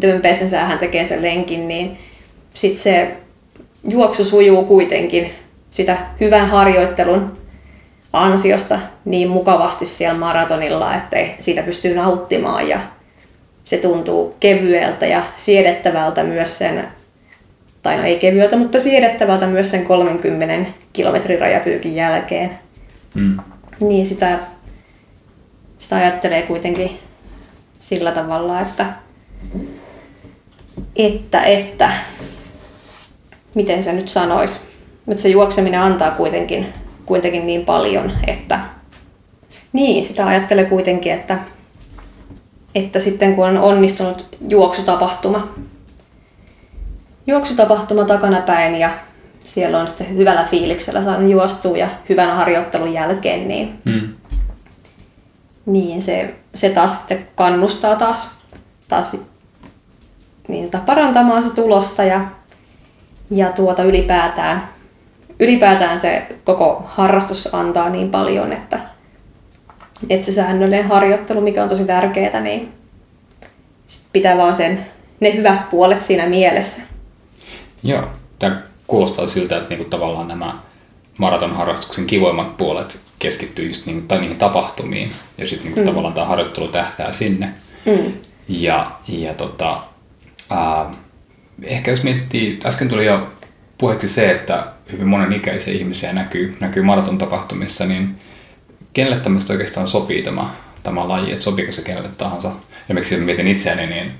[0.00, 1.98] tympeisen säähän tekee sen lenkin, niin
[2.54, 3.16] sitten se
[3.88, 5.32] juoksu sujuu kuitenkin
[5.70, 7.38] sitä hyvän harjoittelun
[8.12, 12.80] ansiosta niin mukavasti siellä maratonilla, että siitä pystyy nauttimaan ja
[13.68, 16.88] se tuntuu kevyeltä ja siedettävältä myös sen,
[17.82, 22.58] tai no ei kevyeltä, mutta siedettävältä myös sen 30 kilometrin rajapyykin jälkeen.
[23.14, 23.38] Mm.
[23.80, 24.38] Niin sitä,
[25.78, 26.98] sitä ajattelee kuitenkin
[27.78, 28.86] sillä tavalla, että,
[30.96, 31.90] että, että
[33.54, 34.60] miten se nyt sanoisi,
[35.08, 36.66] että se juokseminen antaa kuitenkin,
[37.06, 38.60] kuitenkin niin paljon, että
[39.72, 41.38] niin, sitä ajattelee kuitenkin, että
[42.84, 45.48] että sitten kun on onnistunut juoksutapahtuma,
[47.26, 48.90] juoksutapahtuma takanapäin ja
[49.44, 54.08] siellä on sitten hyvällä fiiliksellä saanut juostua ja hyvän harjoittelun jälkeen, niin, mm.
[55.66, 58.38] niin se, se taas sitten kannustaa taas,
[58.88, 59.16] taas
[60.48, 62.20] niin sitä parantamaan se tulosta ja,
[63.30, 64.68] ja tuota ylipäätään,
[65.40, 68.80] ylipäätään se koko harrastus antaa niin paljon, että,
[70.10, 72.72] että se säännöllinen harjoittelu, mikä on tosi tärkeää, niin
[73.86, 74.86] sit pitää vaan sen,
[75.20, 76.82] ne hyvät puolet siinä mielessä.
[77.82, 78.02] Joo,
[78.38, 80.54] tämä kuulostaa siltä, että niinku tavallaan nämä
[81.18, 85.86] maratonharrastuksen kivoimmat puolet keskittyy just niinku, tai niihin tapahtumiin ja sitten niinku mm.
[85.86, 87.52] tavallaan tämä harjoittelu tähtää sinne.
[87.86, 88.12] Mm.
[88.48, 89.82] Ja, ja tota,
[90.50, 90.90] ää,
[91.62, 93.28] ehkä jos miettii, äsken tuli jo
[93.78, 98.16] puheeksi se, että hyvin monen ikäisiä ihmisiä näkyy, näkyy maraton tapahtumissa, niin
[98.92, 100.50] kenelle tämmöistä oikeastaan sopii tämä,
[100.82, 102.50] tämä laji, että sopiiko se kenelle tahansa.
[102.84, 104.12] Esimerkiksi jos mietin itseäni, niin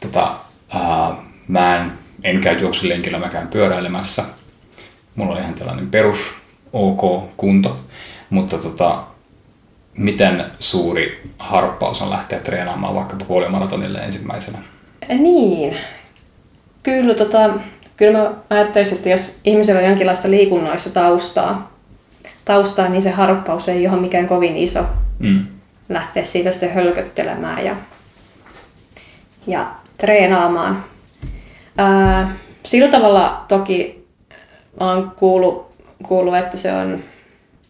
[0.00, 0.34] tota,
[0.74, 1.14] ää,
[1.48, 1.92] mä en,
[2.24, 4.24] en käy juoksulenkillä, mä käyn pyöräilemässä.
[5.14, 6.18] Mulla on ihan tällainen perus
[6.72, 7.76] ok kunto,
[8.30, 9.02] mutta tota,
[9.94, 14.58] miten suuri harppaus on lähteä treenaamaan vaikkapa puolimaratonille ensimmäisenä?
[15.08, 15.76] Niin,
[16.82, 17.50] kyllä, tota,
[17.96, 21.79] kyllä mä ajattelisin, että jos ihmisellä on jonkinlaista liikunnallista taustaa,
[22.50, 24.84] taustaa, niin se harppaus ei ole mikään kovin iso.
[25.18, 25.46] Mm.
[25.88, 27.76] Lähteä siitä sitten hölköttelemään ja,
[29.46, 30.84] ja treenaamaan.
[31.78, 34.06] Ää, sillä tavalla toki
[34.80, 35.74] olen kuullut,
[36.08, 36.98] kuullut, että se on,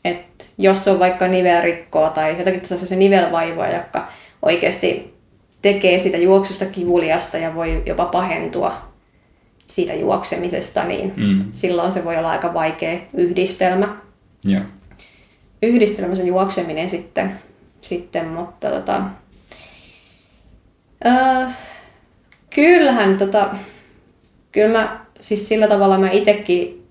[0.05, 4.09] että jos on vaikka nivelrikkoa tai jotakin se nivelvaivoja, jotka
[4.43, 5.15] oikeasti
[5.63, 8.73] tekee sitä juoksusta kivuliasta ja voi jopa pahentua
[9.67, 11.45] siitä juoksemisesta, niin mm.
[11.53, 14.10] silloin se voi olla aika vaikea yhdistelmä.
[14.49, 14.63] Yeah.
[15.63, 17.39] Yhdistelmässä juokseminen sitten,
[17.81, 19.03] sitten mutta tota,
[21.07, 21.57] äh,
[22.55, 23.55] kyllähän tota,
[24.53, 26.87] kyllä mä siis sillä tavalla mä itekin,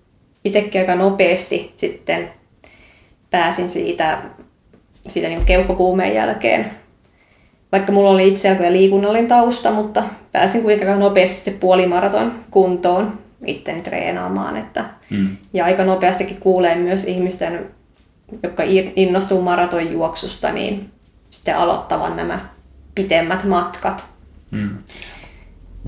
[0.46, 2.30] itekin aika nopeasti sitten
[3.30, 4.22] pääsin siitä,
[5.08, 6.72] siitä niin keuhkokuumeen jälkeen.
[7.72, 14.58] Vaikka mulla oli itse liikunnallinen tausta, mutta pääsin kuitenkin nopeasti puolimaraton kuntoon itteni treenaamaan.
[14.58, 15.38] Että, mm.
[15.54, 17.72] Ja aika nopeastikin kuulee myös ihmisten,
[18.44, 18.64] jotka
[18.96, 20.92] innostuu maratonjuoksusta, niin
[21.30, 22.50] sitten aloittavan nämä
[22.96, 24.06] pitemmät matkat.
[24.52, 24.78] Mm.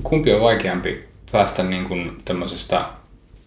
[0.02, 2.84] Kumpi on vaikeampi päästä niin kuin tämmöisestä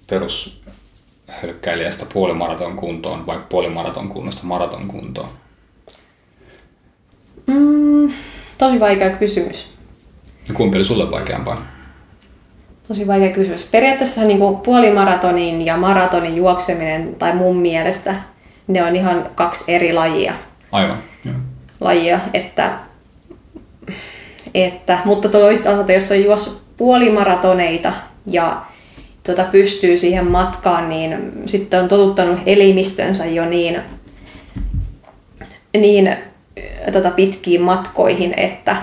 [0.09, 5.29] perushölkkäilijästä puolimaraton kuntoon vai puolimaraton kunnosta maraton kuntoon?
[7.47, 8.09] Mm,
[8.57, 9.67] tosi vaikea kysymys.
[10.53, 11.74] Kumpi oli sulle vaikeampaa?
[12.87, 13.65] Tosi vaikea kysymys.
[13.65, 18.15] Periaatteessa niin kuin puolimaratonin ja maratonin juokseminen, tai mun mielestä,
[18.67, 20.33] ne on ihan kaksi eri lajia.
[20.71, 20.97] Aivan.
[21.79, 22.71] Lajia, että,
[24.53, 27.93] että mutta toisaalta, jos on juossut puolimaratoneita
[28.25, 28.61] ja,
[29.23, 33.81] tota, pystyy siihen matkaan, niin sitten on totuttanut elimistönsä jo niin,
[35.77, 36.15] niin
[36.91, 38.75] tota, pitkiin matkoihin, että,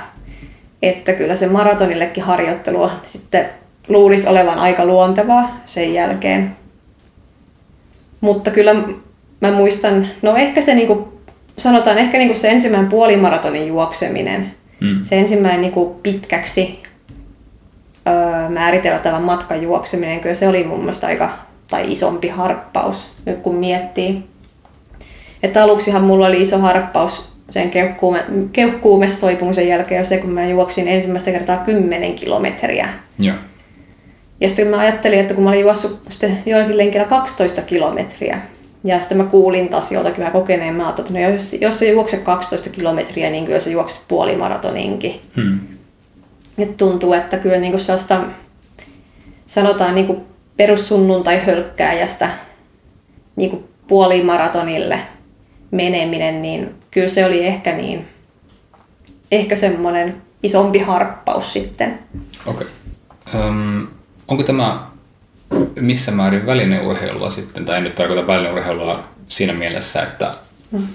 [0.82, 6.56] että kyllä se maratonillekin harjoittelu sitten luulisi olevan aika luontevaa sen jälkeen.
[8.20, 8.74] Mutta kyllä
[9.40, 11.20] mä muistan, no ehkä se niinku,
[11.58, 14.98] sanotaan ehkä niinku se ensimmäinen puolimaratonin juokseminen, Mm.
[15.02, 16.82] se ensimmäinen niinku pitkäksi
[18.08, 21.30] öö, määriteltävän matkan juokseminen, kyllä se oli mun mielestä aika,
[21.70, 24.22] tai isompi harppaus, nyt kun miettii.
[25.42, 30.88] Että aluksihan mulla oli iso harppaus sen keuhkuume, keuhkuumestoipumisen jälkeen jo se, kun mä juoksin
[30.88, 32.88] ensimmäistä kertaa 10 kilometriä.
[33.18, 33.36] Joo.
[34.42, 38.40] Ja sitten mä ajattelin, että kun mä olin juossut sitten jollakin lenkillä 12 kilometriä,
[38.84, 42.70] ja sitten mä kuulin taas joltakin vähän kokeneemmalta, että no jos, jos se juokse 12
[42.70, 45.20] kilometriä, niin kyllä se juokset puolimaratoninkin.
[45.36, 45.60] Hmm.
[46.58, 48.20] Et tuntuu, että kyllä niinku sellaista,
[49.46, 50.26] sanotaan niinku
[50.56, 52.30] perussunnuntai hölkkääjästä
[53.36, 55.00] niinku puolimaratonille
[55.70, 58.08] meneminen, niin kyllä se oli ehkä niin,
[59.30, 61.98] ehkä semmoinen isompi harppaus sitten.
[62.46, 62.66] Okei.
[63.32, 63.48] Okay.
[63.48, 63.86] Öm,
[64.32, 64.86] onko tämä
[65.80, 70.34] missä määrin välineurheilua sitten, tai en nyt tarkoita välineurheilua siinä mielessä, että,
[70.70, 70.86] mm.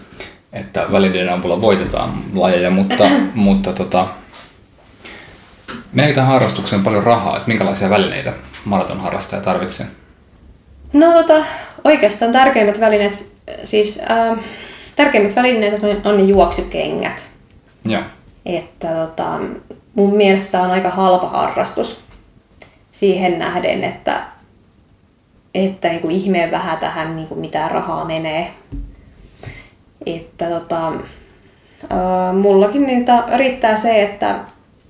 [0.54, 4.08] että välineiden avulla voitetaan lajeja, mutta, mutta tota,
[5.94, 8.34] meneekö tähän harrastukseen paljon rahaa, että minkälaisia välineitä
[8.66, 9.88] maratonharrastaja tarvitsee?
[10.94, 11.46] No tota,
[11.84, 13.32] oikeastaan tärkeimmät välineet,
[13.64, 14.38] siis äh,
[14.96, 17.28] tärkeimmät välineet on, on ne juoksukengät.
[17.86, 18.02] Joo.
[18.46, 19.40] Että tota,
[19.96, 22.07] mun mielestä on aika halpa harrastus
[22.98, 24.22] siihen nähden, että,
[25.56, 28.52] että niin kuin ihmeen vähän tähän niin kuin mitä rahaa menee.
[30.06, 34.40] Että tota, äh, mullakin niitä riittää se, että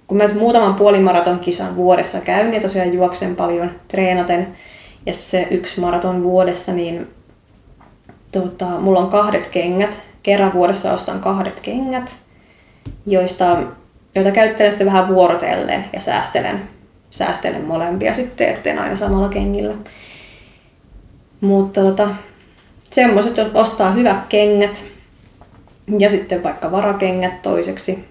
[0.07, 4.47] kun mä muutaman puolimaraton kisan vuodessa käyn ja tosiaan juoksen paljon treenaten
[5.05, 7.07] ja se yksi maraton vuodessa, niin
[8.31, 10.01] tota, mulla on kahdet kengät.
[10.23, 12.15] Kerran vuodessa ostan kahdet kengät,
[13.05, 13.57] joista,
[14.15, 16.76] joita käyttelen sitten vähän vuorotellen ja säästelen,
[17.09, 19.73] säästelen molempia sitten, etten aina samalla kengillä.
[21.41, 22.09] Mutta tota,
[22.89, 24.83] semmoiset ostaa hyvät kengät
[25.99, 28.05] ja sitten vaikka varakengät toiseksi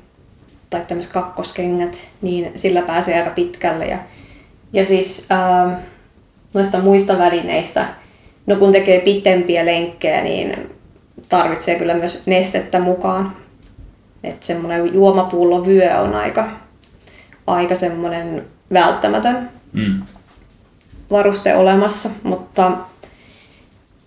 [0.70, 3.86] tai tämmöiset kakkoskengät, niin sillä pääsee aika pitkälle.
[3.86, 3.98] Ja,
[4.72, 5.80] ja siis ää,
[6.54, 7.88] noista muista välineistä,
[8.46, 10.76] no kun tekee pitempiä lenkkejä, niin
[11.28, 13.36] tarvitsee kyllä myös nestettä mukaan.
[14.24, 16.48] Että semmoinen juomapullo vyö on aika,
[17.46, 20.02] aika semmoinen välttämätön Mm.
[21.10, 22.72] varuste olemassa, mutta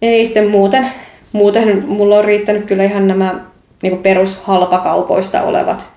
[0.02, 0.92] ei sitten muuten.
[1.32, 3.40] Muuten mulla on riittänyt kyllä ihan nämä
[3.82, 5.92] niin perushalpakaupoista olevat,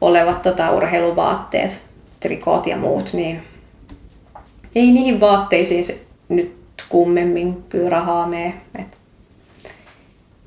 [0.00, 1.80] olevat tota, urheiluvaatteet,
[2.20, 3.42] trikoot ja muut, niin
[4.74, 6.56] ei niihin vaatteisiin se nyt
[6.88, 8.54] kummemmin kyllä rahaa mene.
[8.78, 8.98] Et.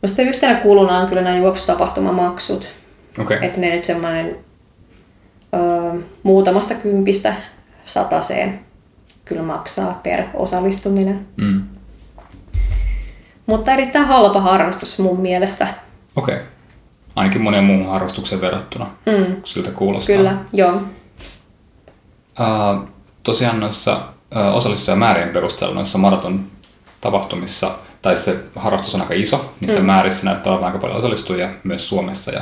[0.05, 2.71] Sitten yhtenä kuluna on kyllä nämä juoksutapahtumamaksut,
[3.19, 3.37] Okei.
[3.41, 4.37] että ne nyt semmoinen
[6.23, 7.33] muutamasta kympistä
[7.85, 8.59] sataseen
[9.25, 11.27] kyllä maksaa per osallistuminen.
[11.35, 11.63] Mm.
[13.45, 15.67] Mutta erittäin halpa harrastus mun mielestä.
[16.15, 16.37] Okei.
[17.15, 18.85] Ainakin monen muun harrastuksen verrattuna.
[19.05, 20.15] Mm, Siltä kuulostaa.
[20.15, 20.75] kyllä, joo.
[22.39, 22.87] Uh,
[23.23, 26.43] tosiaan noissa uh, osallistujamäärien perusteella noissa maraton
[27.01, 29.85] tapahtumissa, tai se harrastus on aika iso, niissä mm.
[29.85, 32.41] määrissä näyttää olevan aika paljon osallistujia myös Suomessa, ja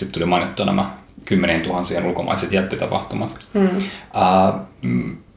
[0.00, 0.90] nyt tuli mainittua nämä
[1.24, 3.36] kymmenien tuhansien ulkomaiset jättitapahtumat.
[3.54, 3.68] Mm.
[3.76, 4.60] Uh,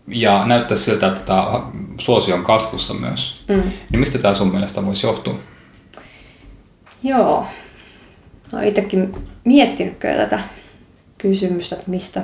[0.08, 1.62] ja näyttää siltä, että tämä
[1.98, 3.44] suosio on kasvussa myös.
[3.48, 3.72] Mm.
[3.92, 5.40] Niin mistä tämä sun mielestä voisi johtua?
[7.04, 7.46] Joo.
[8.54, 9.12] Olen itsekin
[9.46, 10.40] miettinyt kyllä tätä
[11.18, 12.22] kysymystä, että mistä,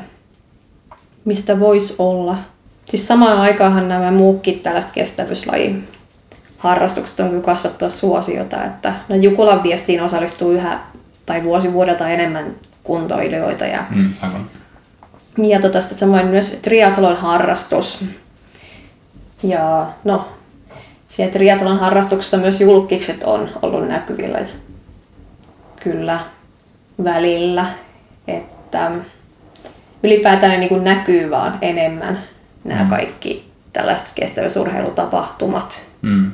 [1.26, 2.38] mistä voisi olla.
[2.86, 5.88] Siis samaan aikaanhan nämä muukkin tällaiset kestävyyslajin
[6.58, 10.80] harrastukset on kyllä kasvattaa suosiota, että no Jukulan viestiin osallistuu yhä
[11.26, 12.56] tai vuosi vuodelta enemmän
[12.88, 14.50] kuntoilijoita ja Mm, aivan.
[15.38, 18.06] ja tota, sitten samoin myös triathlon harrastus.
[19.44, 20.28] Ja no,
[21.08, 24.40] siellä triathlon harrastuksessa myös julkikset on ollut näkyvillä
[25.84, 26.20] kyllä
[27.04, 27.66] välillä.
[28.28, 28.92] Että
[30.04, 32.20] ylipäätään ne niin kuin näkyy vaan enemmän
[32.64, 32.90] nämä Mm.
[32.90, 35.82] kaikki tällaiset kestävyysurheilutapahtumat.
[36.02, 36.32] Mm.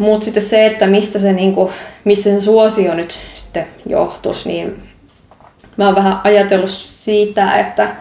[0.00, 1.70] Mutta sitten se, että mistä se, niinku,
[2.04, 4.82] mistä se suosio nyt sitten johtuisi, niin
[5.76, 7.96] mä oon vähän ajatellut siitä, että,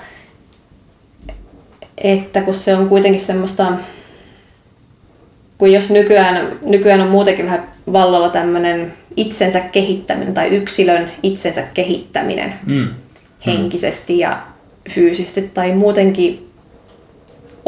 [1.97, 3.73] että kun se on kuitenkin semmoista,
[5.57, 12.53] kun jos nykyään, nykyään on muutenkin vähän vallalla tämmöinen itsensä kehittäminen tai yksilön itsensä kehittäminen
[12.65, 12.87] Mm.
[13.45, 14.41] henkisesti ja
[14.89, 16.48] fyysisesti tai muutenkin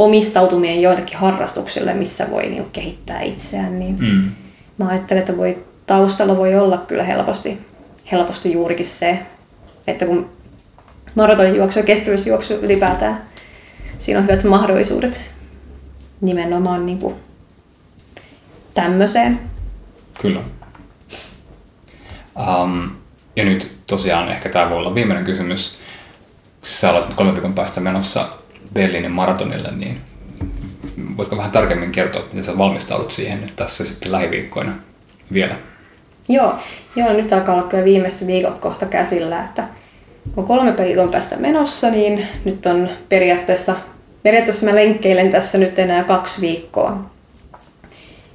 [0.04, 4.32] omistautuminen joillekin harrastuksille, missä voi niin kehittää itseään, niin Mm.
[4.78, 7.58] mä ajattelen, että voi, taustalla voi olla kyllä helposti,
[8.12, 9.20] helposti juurikin se,
[9.88, 10.30] että kun
[11.16, 13.22] maratonjuoksu ja kestävyysjuoksu ylipäätään,
[13.98, 15.22] siinä on hyvät mahdollisuudet
[16.22, 17.16] nimenomaan niin kuin
[18.74, 19.40] tämmöiseen.
[20.22, 20.40] Kyllä.
[22.36, 22.92] Um,
[23.36, 25.78] ja nyt tosiaan ehkä tämä voi olla viimeinen kysymys.
[26.64, 28.26] Sä olet nyt kolmen viikon päästä menossa
[28.74, 30.02] Berliinin maratonille, niin
[31.18, 34.74] voitko vähän tarkemmin kertoa, miten sä valmistaudut siihen nyt tässä sitten lähiviikkoina
[35.34, 35.56] vielä?
[36.30, 36.56] Joo,
[36.96, 39.64] joo, nyt alkaa olla kyllä viimeiset viikot kohta käsillä, että
[40.36, 43.76] kun kolme viikon päästä menossa, niin nyt on periaatteessa,
[44.24, 47.12] periaatteessa mä lenkkeilen tässä nyt enää kaksi viikkoa.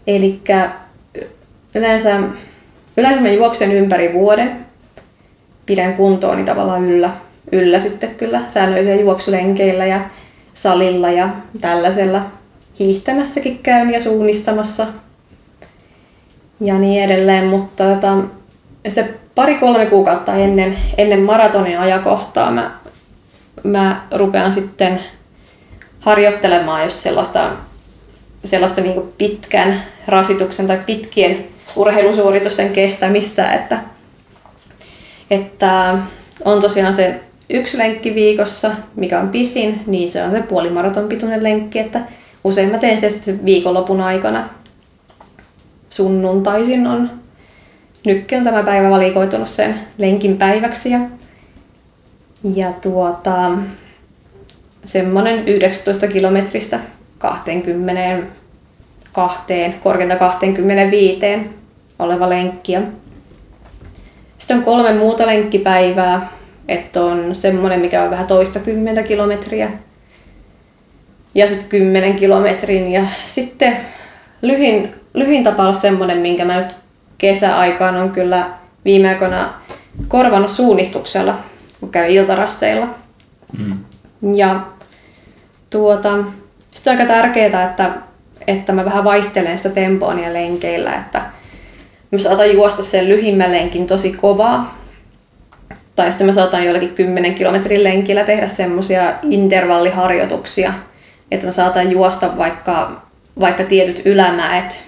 [0.06, 0.40] Eli
[1.74, 2.20] yleensä,
[2.96, 4.66] yleensä mä juoksen ympäri vuoden,
[5.66, 7.10] pidän kuntooni tavallaan yllä,
[7.52, 10.00] yllä sitten kyllä säännöllisiä juoksulenkeillä ja
[10.56, 11.28] salilla ja
[11.60, 12.26] tällaisella.
[12.78, 14.86] Hiihtämässäkin käyn ja suunnistamassa
[16.60, 18.18] ja niin edelleen, mutta tota,
[18.88, 22.70] sitten pari-kolme kuukautta ennen, ennen maratonin ajakohtaa mä,
[23.64, 25.00] mä rupean sitten
[26.00, 27.50] harjoittelemaan just sellaista,
[28.44, 31.46] sellaista niin pitkän rasituksen tai pitkien
[31.76, 33.80] urheilusuoritusten kestämistä, että,
[35.30, 35.98] että
[36.44, 37.20] on tosiaan se
[37.50, 42.00] yksi lenkki viikossa, mikä on pisin, niin se on se puolimaraton pituinen lenkki, että
[42.44, 44.48] usein mä teen se sitten viikonlopun aikana.
[45.90, 47.10] Sunnuntaisin on
[48.06, 51.00] Nykke on tämä päivä valikoitunut sen lenkin päiväksi ja,
[52.54, 53.50] ja tuota,
[54.84, 56.80] semmoinen 19 kilometristä
[57.18, 58.26] 20
[59.12, 61.20] kahteen, korkeinta 25
[61.98, 62.72] oleva lenkki.
[64.38, 66.32] Sitten on kolme muuta lenkkipäivää,
[66.68, 69.70] että on semmoinen, mikä on vähän toista kymmentä kilometriä.
[71.34, 72.92] Ja sitten 10 kilometrin.
[72.92, 73.76] Ja sitten
[74.42, 76.74] lyhin, lyhin tapa on semmoinen, minkä mä nyt
[77.18, 78.50] kesäaikaan on kyllä
[78.84, 79.54] viime aikoina
[80.08, 81.38] korvannut suunnistuksella,
[81.80, 82.88] kun käy iltarasteilla.
[83.58, 83.78] Mm.
[84.34, 84.60] Ja
[85.70, 86.18] tuota,
[86.70, 87.90] sitten on aika tärkeää, että,
[88.46, 91.22] että mä vähän vaihtelen sitä tempoa niillä lenkeillä, että
[92.10, 94.85] mä saatan juosta sen lyhimmän lenkin tosi kovaa.
[95.96, 100.74] Tai sitten mä saatan jollakin 10 kilometrin lenkillä tehdä semmoisia intervalliharjoituksia,
[101.30, 103.02] että mä saatan juosta vaikka,
[103.40, 104.82] vaikka tietyt ylämäet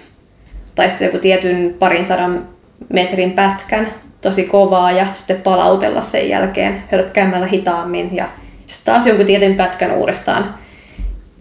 [0.75, 2.47] tai sitten joku tietyn parin sadan
[2.93, 8.29] metrin pätkän tosi kovaa ja sitten palautella sen jälkeen hölkkäämällä hitaammin ja
[8.65, 10.55] sitten taas jonkun tietyn pätkän uudestaan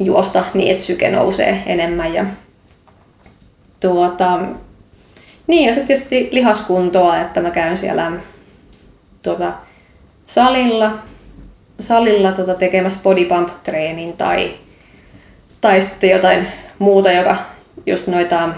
[0.01, 2.15] juosta niin, että syke nousee enemmän.
[2.15, 2.25] Ja
[3.81, 4.41] tuota,
[5.47, 8.13] niin, ja sitten tietysti lihaskuntoa, että mä käyn siellä
[9.23, 9.53] tuota,
[10.27, 10.99] salilla,
[11.81, 14.55] salilla tuota, tekemässä body pump treenin tai,
[15.61, 16.47] tai sitten jotain
[16.79, 17.37] muuta, joka
[17.87, 18.49] just noita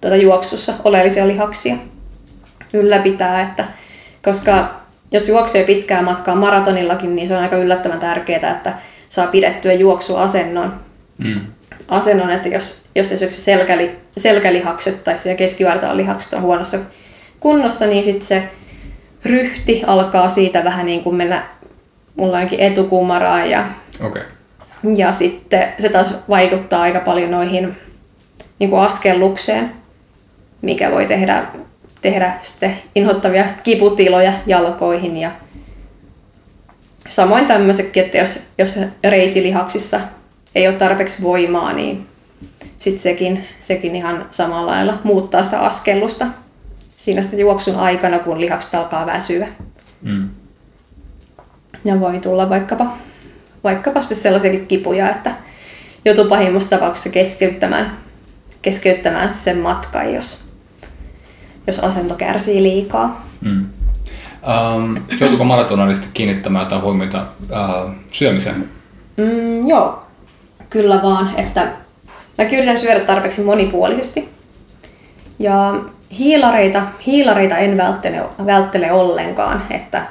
[0.00, 1.76] tuota, juoksussa oleellisia lihaksia
[2.72, 3.64] ylläpitää, että
[4.24, 4.80] koska
[5.12, 8.74] jos juoksee pitkää matkaa maratonillakin, niin se on aika yllättävän tärkeää, että
[9.08, 10.74] saa pidettyä juoksuasennon.
[11.18, 11.40] Mm.
[11.88, 16.78] Asennon, että jos, jos esimerkiksi selkäli, selkälihakset tai keskivartalon lihakset on huonossa
[17.40, 18.42] kunnossa, niin sitten se
[19.24, 21.42] ryhti alkaa siitä vähän niin kuin mennä
[22.16, 23.64] mulla ainakin etukumaraan ja,
[24.00, 24.22] Okei.
[24.96, 27.76] ja sitten se taas vaikuttaa aika paljon noihin
[28.58, 29.72] niin kuin askellukseen,
[30.62, 31.44] mikä voi tehdä,
[32.02, 35.30] tehdä sitten inhottavia kiputiloja jalkoihin ja
[37.08, 40.00] samoin tämmöisetkin, että jos, jos reisilihaksissa
[40.54, 42.06] ei ole tarpeeksi voimaa, niin
[42.78, 46.26] sitten sekin, sekin ihan samalla lailla muuttaa sitä askellusta
[47.04, 49.48] siinä sitten juoksun aikana, kun lihakset alkaa väsyä.
[50.02, 50.28] Mm.
[51.84, 52.86] Ja voi tulla vaikkapa,
[53.64, 55.32] vaikkapa sitten sellaisiakin kipuja, että
[56.04, 57.98] joutuu pahimmassa tapauksessa keskeyttämään,
[58.62, 60.44] keskeyttämään sen matkan, jos,
[61.66, 63.26] jos asento kärsii liikaa.
[63.40, 63.66] Mm.
[64.76, 68.68] Um, joutuuko maratonaristi kiinnittämään jotain huomiota uh, syömiseen?
[69.16, 70.02] Mm, joo,
[70.70, 71.68] kyllä vaan, että
[72.38, 74.28] mä yritän syödä tarpeeksi monipuolisesti.
[75.38, 75.74] Ja
[76.18, 80.02] hiilareita, hiilareita en välttele, välttele ollenkaan, että,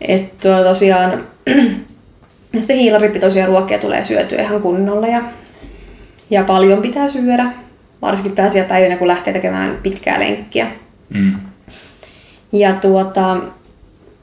[0.00, 1.26] että tosiaan
[2.60, 5.22] sitten hiilaripitoisia ruokia tulee syötyä ihan kunnolla ja,
[6.30, 7.52] ja paljon pitää syödä,
[8.02, 10.66] varsinkin tällaisia päivinä, kun lähtee tekemään pitkää lenkkiä.
[11.14, 11.34] Mm.
[12.52, 13.36] Ja tuota,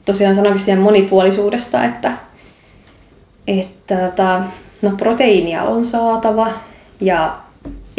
[0.06, 2.12] tosiaan sanoinkin siihen monipuolisuudesta, että,
[3.46, 4.42] että tota,
[4.82, 6.50] no, proteiinia on saatava
[7.00, 7.38] ja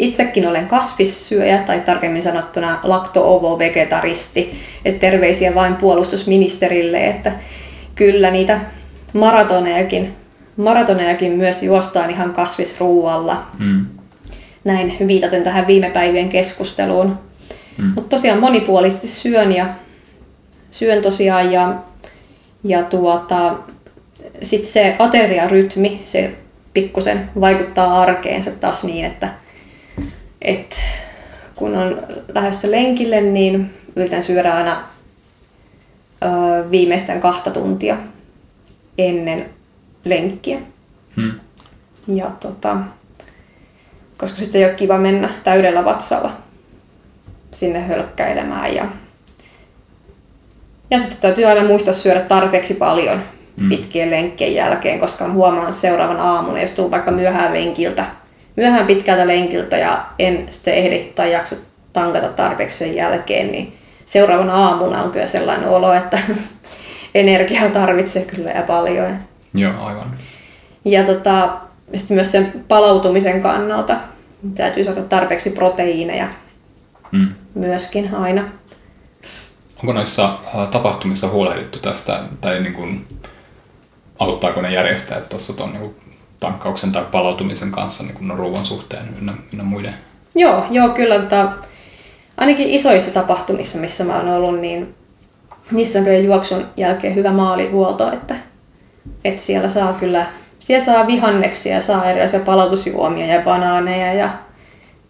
[0.00, 4.62] itsekin olen kasvissyöjä tai tarkemmin sanottuna lakto-ovo-vegetaristi.
[4.84, 7.32] Et terveisiä vain puolustusministerille, että
[7.94, 8.60] kyllä niitä
[9.12, 10.14] maratonejakin,
[10.56, 13.46] maratonejakin myös juostaan ihan kasvisruualla.
[13.58, 13.86] Mm.
[14.64, 17.18] Näin viitaten tähän viime päivien keskusteluun.
[17.78, 17.92] Mm.
[17.94, 19.66] Mutta tosiaan monipuolisesti syön ja
[20.70, 21.74] syön tosiaan ja,
[22.64, 23.54] ja tuota,
[24.42, 26.36] sitten se ateriarytmi, se
[26.72, 29.28] pikkusen vaikuttaa arkeensa taas niin, että,
[30.42, 30.76] että
[31.54, 32.02] kun on
[32.34, 34.82] lähdössä lenkille, niin yritän syödä aina
[36.22, 37.96] ö, viimeistään kahta tuntia
[38.98, 39.50] ennen
[40.04, 40.58] lenkkiä.
[41.16, 41.32] Hmm.
[42.14, 42.76] Ja tota,
[44.18, 46.32] koska sitten ei ole kiva mennä täydellä vatsalla
[47.50, 48.74] sinne hölkkäilemään.
[48.74, 48.88] Ja,
[50.90, 53.22] ja sitten täytyy aina muistaa syödä tarpeeksi paljon
[53.56, 53.68] mm.
[53.68, 58.06] pitkien lenkkien jälkeen, koska on huomannut seuraavan aamun, jos tuu vaikka myöhään lenkiltä,
[58.60, 61.56] myöhään pitkältä lenkiltä ja en sitten ehdi tai jaksa
[61.92, 66.18] tankata tarpeeksi sen jälkeen, niin seuraavan aamuna on kyllä sellainen olo, että
[67.14, 69.16] energiaa tarvitsee kyllä ja paljon.
[69.54, 70.04] Joo, aivan.
[70.84, 71.60] Ja tota,
[71.94, 73.96] sitten myös sen palautumisen kannalta
[74.54, 76.28] täytyy saada tarpeeksi proteiineja
[77.12, 77.28] mm.
[77.54, 78.42] myöskin aina.
[79.76, 83.06] Onko noissa äh, tapahtumissa huolehdittu tästä, tai niin kuin,
[84.18, 86.09] auttaako ne järjestäjät tuossa tuon niin
[86.40, 89.94] tankkauksen tai palautumisen kanssa niin no ruoan suhteen ynnä, ynnä muiden?
[90.34, 91.18] Joo, joo kyllä.
[91.18, 91.52] Tota,
[92.36, 94.94] ainakin isoissa tapahtumissa, missä mä oon ollut, niin
[95.70, 98.34] niissä on kyllä juoksun jälkeen hyvä maalihuolto, että,
[99.24, 100.26] että siellä saa kyllä
[100.60, 104.30] siellä saa vihanneksia, saa erilaisia palautusjuomia ja banaaneja ja,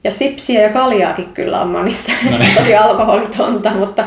[0.05, 2.13] ja sipsiä ja kaljaakin kyllä on monissa.
[2.31, 2.55] No niin.
[2.59, 4.05] Tosi alkoholitonta, mutta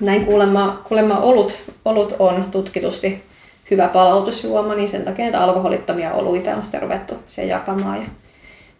[0.00, 3.24] näin kuulemma, kuulemma olut, olut on tutkitusti
[3.70, 7.96] hyvä palautusjuoma, niin sen takia että alkoholittomia oluita on sitten ruvettu siellä jakamaan.
[7.96, 8.08] Ja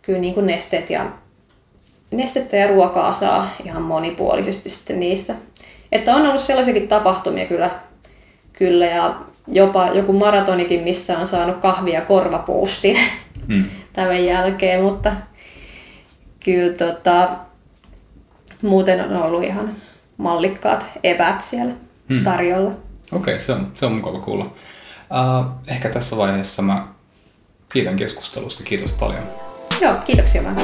[0.03, 1.13] kyllä niin kuin nesteet ja,
[2.11, 5.35] nestettä ja ruokaa saa ihan monipuolisesti sitten niistä.
[5.93, 7.71] Että on ollut sellaisiakin tapahtumia kyllä,
[8.53, 9.15] kyllä ja
[9.47, 12.99] jopa joku maratonikin, missä on saanut kahvia korvapuustin
[13.49, 13.65] hmm.
[13.93, 15.13] tämän jälkeen, mutta
[16.45, 17.29] kyllä tota,
[18.63, 19.75] muuten on ollut ihan
[20.17, 21.73] mallikkaat evät siellä
[22.09, 22.25] hmm.
[22.25, 22.71] tarjolla.
[22.71, 24.55] Okei, okay, se, on, se on mukava kuulla.
[25.13, 26.87] Uh, ehkä tässä vaiheessa mä
[27.73, 28.65] kiitän keskustelusta.
[28.65, 29.25] Kiitos paljon.
[29.81, 30.57] Joo, kiitoksia vaan.